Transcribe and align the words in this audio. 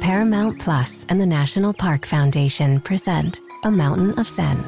Paramount 0.00 0.60
Plus 0.60 1.06
and 1.08 1.20
the 1.20 1.26
National 1.26 1.72
Park 1.72 2.04
Foundation 2.04 2.80
present 2.80 3.40
A 3.64 3.70
Mountain 3.70 4.18
of 4.18 4.28
Zen. 4.28 4.62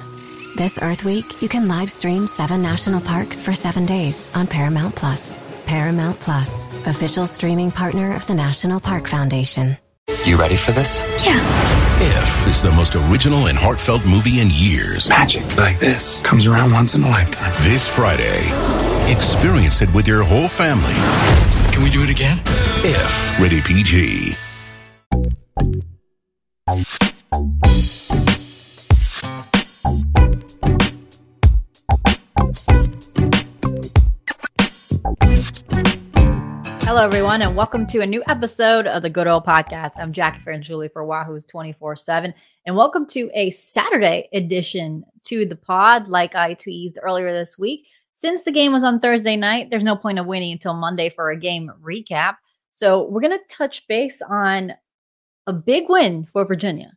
This 0.56 0.78
Earth 0.80 1.04
Week, 1.04 1.42
you 1.42 1.48
can 1.48 1.68
live 1.68 1.90
stream 1.90 2.26
seven 2.26 2.62
national 2.62 3.00
parks 3.03 3.43
for 3.43 3.53
seven 3.54 3.85
days 3.85 4.30
on 4.35 4.46
Paramount 4.46 4.96
Plus. 4.96 5.38
Paramount 5.67 6.19
Plus, 6.21 6.67
official 6.87 7.27
streaming 7.27 7.71
partner 7.71 8.17
of 8.17 8.27
the 8.27 8.35
National 8.35 8.80
Park 8.80 9.06
Foundation. 9.06 9.77
You 10.25 10.37
ready 10.37 10.56
for 10.56 10.72
this? 10.72 11.02
Yeah. 11.25 11.39
If 12.02 12.48
is 12.48 12.62
the 12.62 12.73
most 12.73 12.96
original 12.96 13.46
and 13.48 13.59
heartfelt 13.59 14.05
movie 14.07 14.41
in 14.41 14.48
years. 14.50 15.09
Magic 15.11 15.45
like 15.57 15.79
this 15.79 16.23
comes 16.23 16.46
around 16.46 16.73
once 16.73 16.95
in 16.95 17.02
a 17.02 17.09
lifetime. 17.09 17.52
This 17.59 17.87
Friday, 17.95 18.41
experience 19.12 19.82
it 19.82 19.93
with 19.95 20.09
your 20.09 20.23
whole 20.23 20.48
family. 20.48 20.95
Can 21.73 21.82
we 21.82 21.91
do 21.91 22.02
it 22.02 22.11
again? 22.11 22.41
If 22.82 23.39
rated 23.39 23.64
PG. 23.64 24.34
Hello, 25.61 25.74
everyone, 37.05 37.42
and 37.42 37.55
welcome 37.55 37.86
to 37.88 38.00
a 38.00 38.06
new 38.06 38.22
episode 38.27 38.86
of 38.86 39.02
the 39.02 39.11
Good 39.11 39.27
Old 39.27 39.44
Podcast. 39.44 39.91
I'm 39.98 40.14
Jacquie 40.14 40.42
Franciulli 40.42 40.91
for 40.91 41.05
Wahoo's 41.05 41.44
24 41.44 41.94
7, 41.97 42.33
and 42.64 42.74
welcome 42.74 43.06
to 43.08 43.30
a 43.34 43.50
Saturday 43.50 44.30
edition 44.33 45.05
to 45.24 45.44
the 45.44 45.56
pod, 45.56 46.08
like 46.08 46.34
I 46.34 46.55
teased 46.55 46.98
earlier 47.02 47.34
this 47.34 47.58
week. 47.58 47.86
Since 48.14 48.44
the 48.44 48.52
game 48.52 48.72
was 48.72 48.83
on 48.83 48.98
Thursday 48.98 49.36
night, 49.36 49.69
there's 49.69 49.84
no 49.84 49.94
point 49.97 50.19
of 50.19 50.24
waiting 50.24 50.52
until 50.52 50.72
Monday 50.72 51.11
for 51.11 51.28
a 51.28 51.38
game 51.38 51.70
recap. 51.83 52.36
So 52.72 53.02
we're 53.11 53.20
going 53.20 53.38
to 53.38 53.55
touch 53.55 53.86
base 53.88 54.22
on 54.22 54.72
a 55.47 55.53
big 55.53 55.89
win 55.89 56.27
for 56.27 56.44
Virginia. 56.44 56.97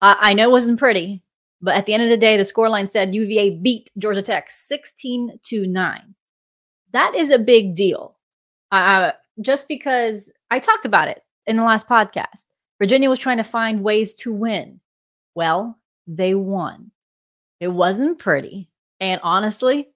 Uh, 0.00 0.16
I 0.18 0.34
know 0.34 0.48
it 0.48 0.52
wasn't 0.52 0.78
pretty, 0.78 1.22
but 1.60 1.74
at 1.74 1.86
the 1.86 1.94
end 1.94 2.02
of 2.02 2.08
the 2.08 2.16
day, 2.16 2.36
the 2.36 2.42
scoreline 2.42 2.90
said 2.90 3.14
UVA 3.14 3.50
beat 3.50 3.90
Georgia 3.98 4.22
Tech 4.22 4.50
16 4.50 5.38
to 5.44 5.66
9. 5.66 6.14
That 6.92 7.14
is 7.14 7.30
a 7.30 7.38
big 7.38 7.74
deal. 7.74 8.16
Uh, 8.70 9.12
just 9.40 9.68
because 9.68 10.32
I 10.50 10.58
talked 10.58 10.84
about 10.84 11.08
it 11.08 11.22
in 11.46 11.56
the 11.56 11.64
last 11.64 11.88
podcast. 11.88 12.46
Virginia 12.78 13.08
was 13.08 13.18
trying 13.18 13.36
to 13.36 13.44
find 13.44 13.84
ways 13.84 14.14
to 14.16 14.32
win. 14.32 14.80
Well, 15.34 15.78
they 16.06 16.34
won. 16.34 16.90
It 17.60 17.68
wasn't 17.68 18.18
pretty. 18.18 18.68
And 19.00 19.20
honestly, 19.22 19.90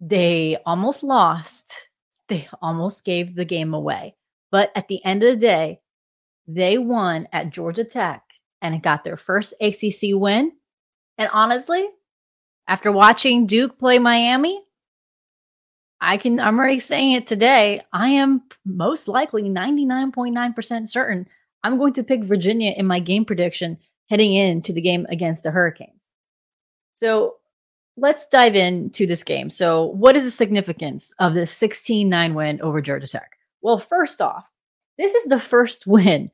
they 0.00 0.56
almost 0.64 1.02
lost. 1.02 1.88
They 2.28 2.46
almost 2.60 3.04
gave 3.04 3.34
the 3.34 3.44
game 3.44 3.74
away. 3.74 4.14
But 4.50 4.70
at 4.74 4.86
the 4.88 5.04
end 5.04 5.22
of 5.22 5.30
the 5.30 5.46
day, 5.46 5.80
they 6.48 6.78
won 6.78 7.28
at 7.32 7.50
Georgia 7.50 7.84
Tech 7.84 8.24
and 8.60 8.82
got 8.82 9.04
their 9.04 9.16
first 9.16 9.54
ACC 9.60 10.14
win. 10.14 10.52
And 11.18 11.30
honestly, 11.32 11.86
after 12.66 12.90
watching 12.90 13.46
Duke 13.46 13.78
play 13.78 13.98
Miami, 13.98 14.60
I 16.00 16.16
can, 16.16 16.40
I'm 16.40 16.58
already 16.58 16.80
saying 16.80 17.12
it 17.12 17.26
today. 17.26 17.82
I 17.92 18.10
am 18.10 18.42
most 18.64 19.06
likely 19.08 19.42
99.9% 19.42 20.88
certain 20.88 21.28
I'm 21.64 21.78
going 21.78 21.92
to 21.94 22.04
pick 22.04 22.24
Virginia 22.24 22.72
in 22.76 22.86
my 22.86 23.00
game 23.00 23.24
prediction 23.24 23.78
heading 24.08 24.32
into 24.32 24.72
the 24.72 24.80
game 24.80 25.06
against 25.10 25.42
the 25.42 25.50
Hurricanes. 25.50 26.02
So 26.94 27.36
let's 27.96 28.26
dive 28.26 28.54
into 28.54 29.06
this 29.06 29.24
game. 29.24 29.50
So, 29.50 29.84
what 29.84 30.16
is 30.16 30.24
the 30.24 30.30
significance 30.30 31.12
of 31.18 31.34
this 31.34 31.50
16 31.50 32.08
9 32.08 32.34
win 32.34 32.60
over 32.60 32.80
Georgia 32.80 33.06
Tech? 33.06 33.32
Well, 33.60 33.78
first 33.78 34.20
off, 34.20 34.48
this 34.96 35.14
is 35.14 35.26
the 35.28 35.40
first 35.40 35.86
win 35.86 36.30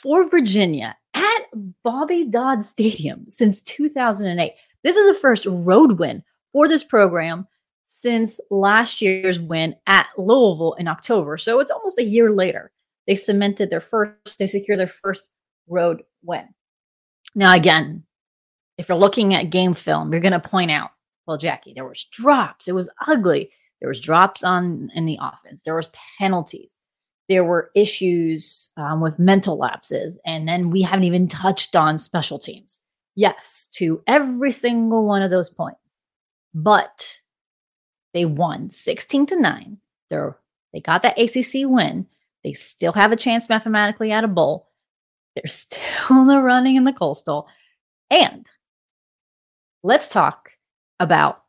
for 0.00 0.28
Virginia 0.28 0.96
at 1.14 1.40
Bobby 1.82 2.24
Dodd 2.24 2.64
Stadium 2.64 3.26
since 3.28 3.60
2008. 3.62 4.52
This 4.82 4.96
is 4.96 5.14
the 5.14 5.20
first 5.20 5.46
road 5.46 5.98
win 5.98 6.22
for 6.52 6.68
this 6.68 6.84
program 6.84 7.46
since 7.86 8.40
last 8.50 9.00
year's 9.00 9.38
win 9.38 9.74
at 9.86 10.06
Louisville 10.18 10.74
in 10.74 10.88
October. 10.88 11.38
So 11.38 11.60
it's 11.60 11.70
almost 11.70 11.98
a 11.98 12.04
year 12.04 12.32
later. 12.32 12.72
They 13.06 13.14
cemented 13.14 13.70
their 13.70 13.80
first, 13.80 14.38
they 14.38 14.46
secured 14.46 14.80
their 14.80 14.88
first 14.88 15.30
road 15.68 16.02
win. 16.22 16.48
Now, 17.34 17.54
again, 17.54 18.04
if 18.78 18.88
you're 18.88 18.98
looking 18.98 19.34
at 19.34 19.50
game 19.50 19.74
film, 19.74 20.12
you're 20.12 20.20
going 20.20 20.32
to 20.32 20.40
point 20.40 20.70
out, 20.70 20.90
well, 21.26 21.38
Jacquie, 21.38 21.74
there 21.74 21.86
was 21.86 22.04
drops. 22.04 22.68
It 22.68 22.74
was 22.74 22.90
ugly. 23.06 23.50
There 23.80 23.88
was 23.88 24.00
drops 24.00 24.42
on 24.42 24.90
in 24.94 25.06
the 25.06 25.18
offense. 25.20 25.62
There 25.62 25.74
was 25.74 25.90
penalties. 26.18 26.80
There 27.28 27.44
were 27.44 27.70
issues 27.74 28.68
um, 28.76 29.00
with 29.00 29.18
mental 29.18 29.58
lapses, 29.58 30.20
and 30.24 30.48
then 30.48 30.70
we 30.70 30.82
haven't 30.82 31.04
even 31.04 31.26
touched 31.26 31.74
on 31.74 31.98
special 31.98 32.38
teams. 32.38 32.82
Yes, 33.16 33.68
to 33.74 34.02
every 34.06 34.52
single 34.52 35.04
one 35.04 35.22
of 35.22 35.30
those 35.30 35.50
points, 35.50 36.00
but 36.54 37.18
they 38.14 38.24
won 38.24 38.70
16 38.70 39.26
to 39.26 39.40
9. 39.40 39.78
They're 40.10 40.38
they 40.72 40.80
got 40.80 41.02
that 41.02 41.18
ACC 41.18 41.68
win. 41.68 42.06
They 42.44 42.52
still 42.52 42.92
have 42.92 43.10
a 43.10 43.16
chance 43.16 43.48
mathematically 43.48 44.12
at 44.12 44.24
a 44.24 44.28
bowl. 44.28 44.68
They're 45.34 45.46
still 45.50 46.20
in 46.20 46.26
the 46.26 46.40
running 46.40 46.76
in 46.76 46.84
the 46.84 46.92
coastal. 46.92 47.48
And 48.10 48.50
let's 49.82 50.08
talk 50.08 50.52
about 51.00 51.42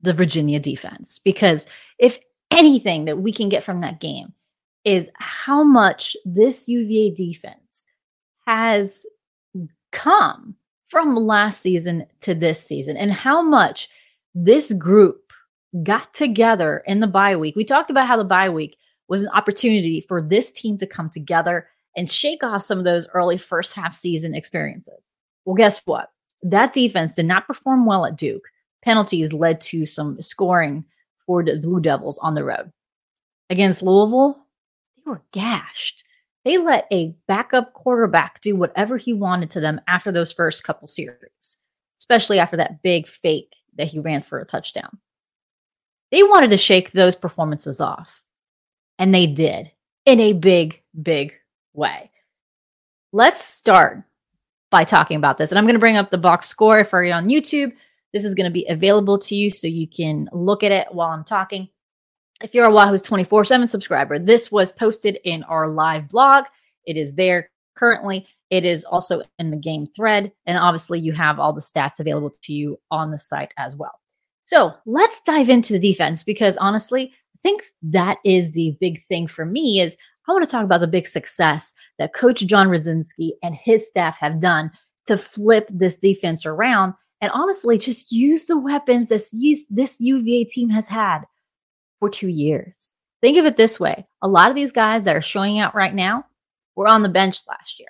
the 0.00 0.12
Virginia 0.12 0.60
defense 0.60 1.18
because 1.18 1.66
if 1.98 2.18
anything 2.50 3.06
that 3.06 3.18
we 3.18 3.32
can 3.32 3.48
get 3.48 3.64
from 3.64 3.80
that 3.80 4.00
game 4.00 4.32
is 4.88 5.10
how 5.16 5.62
much 5.62 6.16
this 6.24 6.66
UVA 6.66 7.10
defense 7.14 7.84
has 8.46 9.06
come 9.92 10.56
from 10.88 11.14
last 11.14 11.60
season 11.60 12.06
to 12.20 12.34
this 12.34 12.64
season 12.64 12.96
and 12.96 13.12
how 13.12 13.42
much 13.42 13.90
this 14.34 14.72
group 14.72 15.30
got 15.82 16.14
together 16.14 16.82
in 16.86 17.00
the 17.00 17.06
bye 17.06 17.36
week. 17.36 17.54
We 17.54 17.66
talked 17.66 17.90
about 17.90 18.06
how 18.06 18.16
the 18.16 18.24
bye 18.24 18.48
week 18.48 18.78
was 19.08 19.22
an 19.22 19.28
opportunity 19.34 20.00
for 20.00 20.22
this 20.22 20.50
team 20.50 20.78
to 20.78 20.86
come 20.86 21.10
together 21.10 21.68
and 21.94 22.10
shake 22.10 22.42
off 22.42 22.62
some 22.62 22.78
of 22.78 22.84
those 22.84 23.06
early 23.12 23.36
first 23.36 23.74
half 23.74 23.92
season 23.92 24.34
experiences. 24.34 25.10
Well, 25.44 25.54
guess 25.54 25.82
what? 25.84 26.12
That 26.40 26.72
defense 26.72 27.12
did 27.12 27.26
not 27.26 27.46
perform 27.46 27.84
well 27.84 28.06
at 28.06 28.16
Duke. 28.16 28.48
Penalties 28.82 29.34
led 29.34 29.60
to 29.62 29.84
some 29.84 30.22
scoring 30.22 30.86
for 31.26 31.44
the 31.44 31.58
Blue 31.58 31.80
Devils 31.80 32.16
on 32.22 32.34
the 32.34 32.44
road. 32.44 32.72
Against 33.50 33.82
Louisville, 33.82 34.46
were 35.08 35.22
gashed. 35.32 36.04
They 36.44 36.58
let 36.58 36.86
a 36.92 37.14
backup 37.26 37.72
quarterback 37.72 38.40
do 38.40 38.54
whatever 38.54 38.96
he 38.96 39.12
wanted 39.12 39.50
to 39.52 39.60
them 39.60 39.80
after 39.88 40.12
those 40.12 40.32
first 40.32 40.64
couple 40.64 40.86
series, 40.86 41.58
especially 41.98 42.38
after 42.38 42.56
that 42.56 42.82
big 42.82 43.06
fake 43.06 43.54
that 43.76 43.88
he 43.88 43.98
ran 43.98 44.22
for 44.22 44.38
a 44.38 44.46
touchdown. 44.46 44.98
They 46.10 46.22
wanted 46.22 46.50
to 46.50 46.56
shake 46.56 46.92
those 46.92 47.16
performances 47.16 47.80
off. 47.80 48.22
And 48.98 49.14
they 49.14 49.26
did 49.26 49.70
in 50.06 50.20
a 50.20 50.32
big, 50.32 50.82
big 51.00 51.34
way. 51.74 52.10
Let's 53.12 53.44
start 53.44 54.02
by 54.70 54.84
talking 54.84 55.16
about 55.16 55.38
this. 55.38 55.50
And 55.50 55.58
I'm 55.58 55.64
going 55.64 55.74
to 55.74 55.80
bring 55.80 55.96
up 55.96 56.10
the 56.10 56.18
box 56.18 56.48
score 56.48 56.84
for 56.84 57.02
you 57.02 57.12
on 57.12 57.28
YouTube. 57.28 57.72
This 58.12 58.24
is 58.24 58.34
going 58.34 58.44
to 58.44 58.50
be 58.50 58.66
available 58.68 59.18
to 59.18 59.34
you 59.34 59.50
so 59.50 59.66
you 59.66 59.86
can 59.86 60.28
look 60.32 60.62
at 60.62 60.72
it 60.72 60.88
while 60.90 61.10
I'm 61.10 61.24
talking. 61.24 61.68
If 62.40 62.54
you're 62.54 62.66
a 62.66 62.70
Wahoo's 62.70 63.02
24 63.02 63.44
7 63.44 63.66
subscriber, 63.66 64.18
this 64.18 64.52
was 64.52 64.70
posted 64.70 65.18
in 65.24 65.42
our 65.44 65.68
live 65.68 66.08
blog. 66.08 66.44
It 66.86 66.96
is 66.96 67.14
there 67.14 67.50
currently. 67.74 68.26
It 68.50 68.64
is 68.64 68.84
also 68.84 69.22
in 69.38 69.50
the 69.50 69.56
game 69.56 69.88
thread. 69.94 70.32
And 70.46 70.56
obviously, 70.56 71.00
you 71.00 71.12
have 71.12 71.40
all 71.40 71.52
the 71.52 71.60
stats 71.60 71.98
available 71.98 72.32
to 72.42 72.52
you 72.52 72.78
on 72.90 73.10
the 73.10 73.18
site 73.18 73.52
as 73.58 73.74
well. 73.74 73.98
So 74.44 74.72
let's 74.86 75.20
dive 75.20 75.50
into 75.50 75.72
the 75.72 75.78
defense 75.78 76.22
because 76.22 76.56
honestly, 76.58 77.12
I 77.12 77.38
think 77.42 77.64
that 77.82 78.18
is 78.24 78.52
the 78.52 78.76
big 78.80 79.02
thing 79.02 79.26
for 79.26 79.44
me 79.44 79.80
is 79.80 79.96
I 80.28 80.32
want 80.32 80.46
to 80.46 80.50
talk 80.50 80.64
about 80.64 80.80
the 80.80 80.86
big 80.86 81.08
success 81.08 81.74
that 81.98 82.14
coach 82.14 82.40
John 82.46 82.68
Rudzinski 82.68 83.32
and 83.42 83.54
his 83.54 83.86
staff 83.86 84.16
have 84.18 84.40
done 84.40 84.70
to 85.06 85.18
flip 85.18 85.66
this 85.70 85.96
defense 85.96 86.46
around 86.46 86.94
and 87.20 87.30
honestly 87.32 87.78
just 87.78 88.12
use 88.12 88.44
the 88.44 88.58
weapons 88.58 89.08
this 89.08 89.34
this 89.70 89.96
UVA 89.98 90.44
team 90.44 90.70
has 90.70 90.88
had 90.88 91.22
for 91.98 92.08
2 92.08 92.28
years. 92.28 92.96
Think 93.20 93.36
of 93.38 93.46
it 93.46 93.56
this 93.56 93.80
way. 93.80 94.06
A 94.22 94.28
lot 94.28 94.48
of 94.48 94.54
these 94.54 94.72
guys 94.72 95.04
that 95.04 95.16
are 95.16 95.22
showing 95.22 95.58
out 95.58 95.74
right 95.74 95.94
now 95.94 96.24
were 96.76 96.86
on 96.86 97.02
the 97.02 97.08
bench 97.08 97.40
last 97.48 97.80
year. 97.80 97.88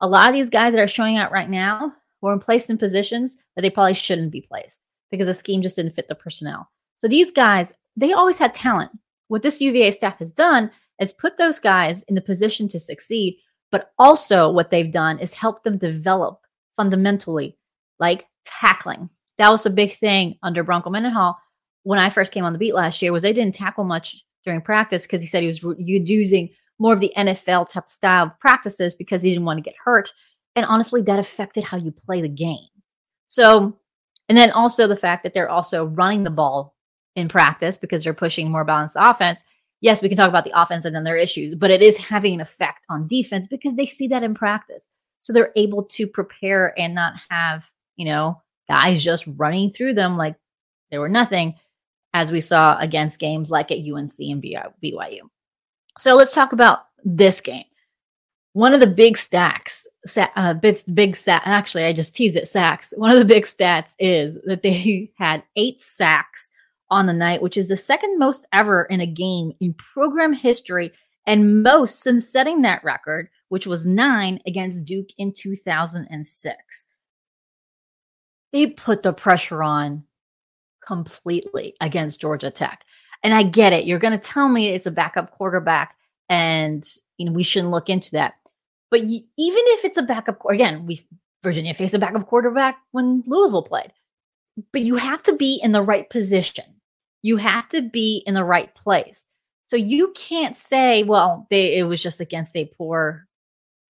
A 0.00 0.08
lot 0.08 0.28
of 0.28 0.34
these 0.34 0.50
guys 0.50 0.72
that 0.72 0.82
are 0.82 0.86
showing 0.86 1.16
out 1.16 1.30
right 1.30 1.50
now 1.50 1.92
were 2.22 2.38
placed 2.38 2.70
in 2.70 2.78
positions 2.78 3.36
that 3.54 3.62
they 3.62 3.70
probably 3.70 3.94
shouldn't 3.94 4.32
be 4.32 4.40
placed 4.40 4.86
because 5.10 5.26
the 5.26 5.34
scheme 5.34 5.60
just 5.60 5.76
didn't 5.76 5.92
fit 5.92 6.08
the 6.08 6.14
personnel. 6.14 6.70
So 6.96 7.08
these 7.08 7.30
guys, 7.30 7.72
they 7.96 8.12
always 8.12 8.38
had 8.38 8.54
talent. 8.54 8.90
What 9.28 9.42
this 9.42 9.60
UVA 9.60 9.90
staff 9.90 10.18
has 10.18 10.30
done 10.30 10.70
is 11.00 11.12
put 11.12 11.36
those 11.36 11.58
guys 11.58 12.02
in 12.04 12.14
the 12.14 12.20
position 12.20 12.68
to 12.68 12.80
succeed, 12.80 13.36
but 13.70 13.92
also 13.98 14.50
what 14.50 14.70
they've 14.70 14.90
done 14.90 15.18
is 15.18 15.34
help 15.34 15.62
them 15.62 15.78
develop 15.78 16.40
fundamentally, 16.76 17.58
like 17.98 18.26
tackling. 18.44 19.10
That 19.38 19.50
was 19.50 19.66
a 19.66 19.70
big 19.70 19.92
thing 19.94 20.38
under 20.42 20.62
Bronco 20.62 20.90
Mendenhall 20.90 21.36
when 21.84 21.98
I 21.98 22.10
first 22.10 22.32
came 22.32 22.44
on 22.44 22.52
the 22.52 22.58
beat 22.58 22.74
last 22.74 23.02
year 23.02 23.12
was 23.12 23.22
they 23.22 23.32
didn't 23.32 23.54
tackle 23.54 23.84
much 23.84 24.24
during 24.44 24.60
practice 24.60 25.02
because 25.02 25.20
he 25.20 25.26
said 25.26 25.42
he 25.42 25.46
was 25.46 25.64
using 25.78 26.50
more 26.78 26.92
of 26.92 27.00
the 27.00 27.12
NFL 27.16 27.68
type 27.68 27.88
style 27.88 28.34
practices 28.40 28.94
because 28.94 29.22
he 29.22 29.30
didn't 29.30 29.44
want 29.44 29.58
to 29.58 29.62
get 29.62 29.74
hurt. 29.82 30.12
And 30.56 30.66
honestly, 30.66 31.02
that 31.02 31.18
affected 31.18 31.64
how 31.64 31.76
you 31.76 31.92
play 31.92 32.20
the 32.20 32.28
game. 32.28 32.68
So, 33.28 33.78
and 34.28 34.36
then 34.36 34.50
also 34.50 34.86
the 34.86 34.96
fact 34.96 35.22
that 35.22 35.34
they're 35.34 35.50
also 35.50 35.86
running 35.86 36.24
the 36.24 36.30
ball 36.30 36.76
in 37.16 37.28
practice 37.28 37.76
because 37.76 38.04
they're 38.04 38.14
pushing 38.14 38.50
more 38.50 38.64
balanced 38.64 38.96
offense. 38.98 39.42
Yes, 39.80 40.02
we 40.02 40.08
can 40.08 40.16
talk 40.16 40.28
about 40.28 40.44
the 40.44 40.60
offense 40.60 40.84
and 40.84 40.94
then 40.94 41.04
their 41.04 41.16
issues, 41.16 41.54
but 41.54 41.70
it 41.70 41.82
is 41.82 41.96
having 41.96 42.34
an 42.34 42.40
effect 42.40 42.84
on 42.88 43.08
defense 43.08 43.46
because 43.46 43.74
they 43.74 43.86
see 43.86 44.06
that 44.08 44.22
in 44.22 44.34
practice. 44.34 44.90
So 45.20 45.32
they're 45.32 45.52
able 45.56 45.84
to 45.84 46.06
prepare 46.06 46.78
and 46.78 46.94
not 46.94 47.14
have, 47.30 47.68
you 47.96 48.06
know, 48.06 48.40
guys 48.68 49.02
just 49.02 49.24
running 49.26 49.72
through 49.72 49.94
them 49.94 50.16
like 50.16 50.36
they 50.90 50.98
were 50.98 51.08
nothing, 51.08 51.54
as 52.14 52.30
we 52.30 52.40
saw 52.40 52.76
against 52.78 53.20
games 53.20 53.50
like 53.50 53.70
at 53.70 53.78
UNC 53.78 54.12
and 54.18 54.42
BYU. 54.42 55.20
So 55.98 56.14
let's 56.14 56.34
talk 56.34 56.52
about 56.52 56.86
this 57.04 57.40
game. 57.40 57.64
One 58.54 58.74
of 58.74 58.80
the 58.80 58.86
big 58.86 59.16
stacks, 59.16 59.86
uh, 60.36 60.54
big, 60.54 60.78
big 60.92 61.16
stat. 61.16 61.42
Actually, 61.44 61.84
I 61.84 61.94
just 61.94 62.14
teased 62.14 62.36
it. 62.36 62.46
Sacks. 62.48 62.92
One 62.96 63.10
of 63.10 63.18
the 63.18 63.24
big 63.24 63.44
stats 63.44 63.94
is 63.98 64.36
that 64.44 64.62
they 64.62 65.10
had 65.18 65.42
eight 65.56 65.82
sacks 65.82 66.50
on 66.90 67.06
the 67.06 67.14
night, 67.14 67.40
which 67.40 67.56
is 67.56 67.68
the 67.68 67.76
second 67.76 68.18
most 68.18 68.46
ever 68.52 68.82
in 68.84 69.00
a 69.00 69.06
game 69.06 69.52
in 69.60 69.72
program 69.74 70.34
history, 70.34 70.92
and 71.26 71.62
most 71.62 72.00
since 72.00 72.28
setting 72.28 72.60
that 72.62 72.84
record, 72.84 73.30
which 73.48 73.66
was 73.66 73.86
nine 73.86 74.38
against 74.46 74.84
Duke 74.84 75.08
in 75.16 75.32
2006. 75.32 76.86
They 78.52 78.66
put 78.66 79.02
the 79.02 79.14
pressure 79.14 79.62
on 79.62 80.04
completely 80.86 81.74
against 81.80 82.20
Georgia 82.20 82.50
Tech. 82.50 82.82
And 83.22 83.34
I 83.34 83.42
get 83.44 83.72
it. 83.72 83.84
You're 83.84 83.98
going 83.98 84.18
to 84.18 84.30
tell 84.30 84.48
me 84.48 84.68
it's 84.68 84.86
a 84.86 84.90
backup 84.90 85.30
quarterback 85.30 85.96
and 86.28 86.84
you 87.18 87.26
know 87.26 87.32
we 87.32 87.42
shouldn't 87.42 87.70
look 87.70 87.88
into 87.88 88.12
that. 88.12 88.34
But 88.90 89.02
y- 89.02 89.24
even 89.38 89.62
if 89.66 89.84
it's 89.84 89.98
a 89.98 90.02
backup 90.02 90.44
again, 90.48 90.86
we 90.86 91.06
Virginia 91.42 91.74
faced 91.74 91.94
a 91.94 91.98
backup 91.98 92.26
quarterback 92.26 92.78
when 92.92 93.22
Louisville 93.26 93.62
played. 93.62 93.92
But 94.72 94.82
you 94.82 94.96
have 94.96 95.22
to 95.24 95.34
be 95.34 95.60
in 95.62 95.72
the 95.72 95.82
right 95.82 96.08
position. 96.08 96.64
You 97.22 97.36
have 97.36 97.68
to 97.70 97.82
be 97.82 98.22
in 98.26 98.34
the 98.34 98.44
right 98.44 98.74
place. 98.74 99.26
So 99.66 99.76
you 99.76 100.12
can't 100.14 100.56
say, 100.56 101.02
well, 101.02 101.46
they, 101.50 101.78
it 101.78 101.84
was 101.84 102.02
just 102.02 102.20
against 102.20 102.54
a 102.56 102.70
poor 102.76 103.26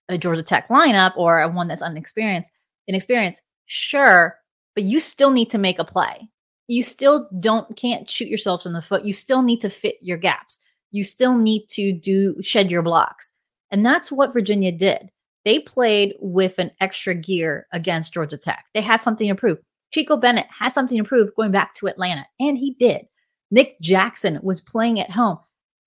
a 0.08 0.18
Georgia 0.18 0.42
Tech 0.42 0.68
lineup 0.68 1.12
or 1.16 1.40
a 1.40 1.48
one 1.48 1.68
that's 1.68 1.82
unexperienced, 1.82 2.50
inexperienced. 2.86 3.42
Sure, 3.66 4.36
but 4.74 4.84
you 4.84 5.00
still 5.00 5.30
need 5.30 5.50
to 5.50 5.58
make 5.58 5.78
a 5.78 5.84
play 5.84 6.28
you 6.72 6.82
still 6.82 7.28
don't 7.38 7.76
can't 7.76 8.08
shoot 8.08 8.28
yourselves 8.28 8.66
in 8.66 8.72
the 8.72 8.82
foot. 8.82 9.04
You 9.04 9.12
still 9.12 9.42
need 9.42 9.60
to 9.60 9.70
fit 9.70 9.96
your 10.00 10.16
gaps. 10.16 10.58
You 10.90 11.04
still 11.04 11.36
need 11.36 11.66
to 11.70 11.92
do 11.92 12.36
shed 12.42 12.70
your 12.70 12.82
blocks. 12.82 13.32
And 13.70 13.84
that's 13.84 14.10
what 14.10 14.32
Virginia 14.32 14.72
did. 14.72 15.10
They 15.44 15.58
played 15.58 16.14
with 16.20 16.58
an 16.58 16.70
extra 16.80 17.14
gear 17.14 17.66
against 17.72 18.14
Georgia 18.14 18.36
Tech. 18.36 18.64
They 18.74 18.80
had 18.80 19.02
something 19.02 19.28
to 19.28 19.34
prove. 19.34 19.58
Chico 19.92 20.16
Bennett 20.16 20.46
had 20.46 20.72
something 20.72 20.96
to 20.96 21.04
prove 21.04 21.34
going 21.34 21.50
back 21.50 21.74
to 21.74 21.88
Atlanta, 21.88 22.24
and 22.40 22.56
he 22.56 22.74
did. 22.78 23.02
Nick 23.50 23.78
Jackson 23.80 24.38
was 24.42 24.60
playing 24.60 24.98
at 25.00 25.10
home. 25.10 25.38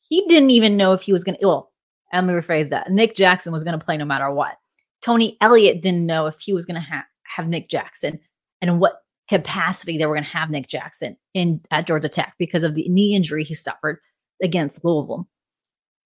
He 0.01 0.25
didn't 0.27 0.51
even 0.51 0.77
know 0.77 0.93
if 0.93 1.01
he 1.01 1.13
was 1.13 1.23
going 1.23 1.37
to, 1.39 1.47
well, 1.47 1.71
let 2.13 2.23
me 2.25 2.33
rephrase 2.33 2.69
that. 2.69 2.91
Nick 2.91 3.15
Jackson 3.15 3.51
was 3.51 3.63
going 3.63 3.77
to 3.77 3.83
play 3.83 3.97
no 3.97 4.05
matter 4.05 4.29
what. 4.29 4.57
Tony 5.01 5.37
Elliott 5.41 5.81
didn't 5.81 6.05
know 6.05 6.27
if 6.27 6.39
he 6.39 6.53
was 6.53 6.65
going 6.65 6.75
to 6.75 6.87
ha- 6.87 7.05
have 7.23 7.47
Nick 7.47 7.69
Jackson 7.69 8.19
and 8.61 8.79
what 8.79 9.04
capacity 9.29 9.97
they 9.97 10.05
were 10.05 10.15
going 10.15 10.23
to 10.23 10.29
have 10.29 10.49
Nick 10.49 10.67
Jackson 10.67 11.17
in 11.33 11.61
at 11.71 11.87
Georgia 11.87 12.09
Tech 12.09 12.35
because 12.37 12.63
of 12.63 12.75
the 12.75 12.87
knee 12.89 13.15
injury 13.15 13.43
he 13.43 13.53
suffered 13.53 13.99
against 14.41 14.83
Louisville. 14.83 15.27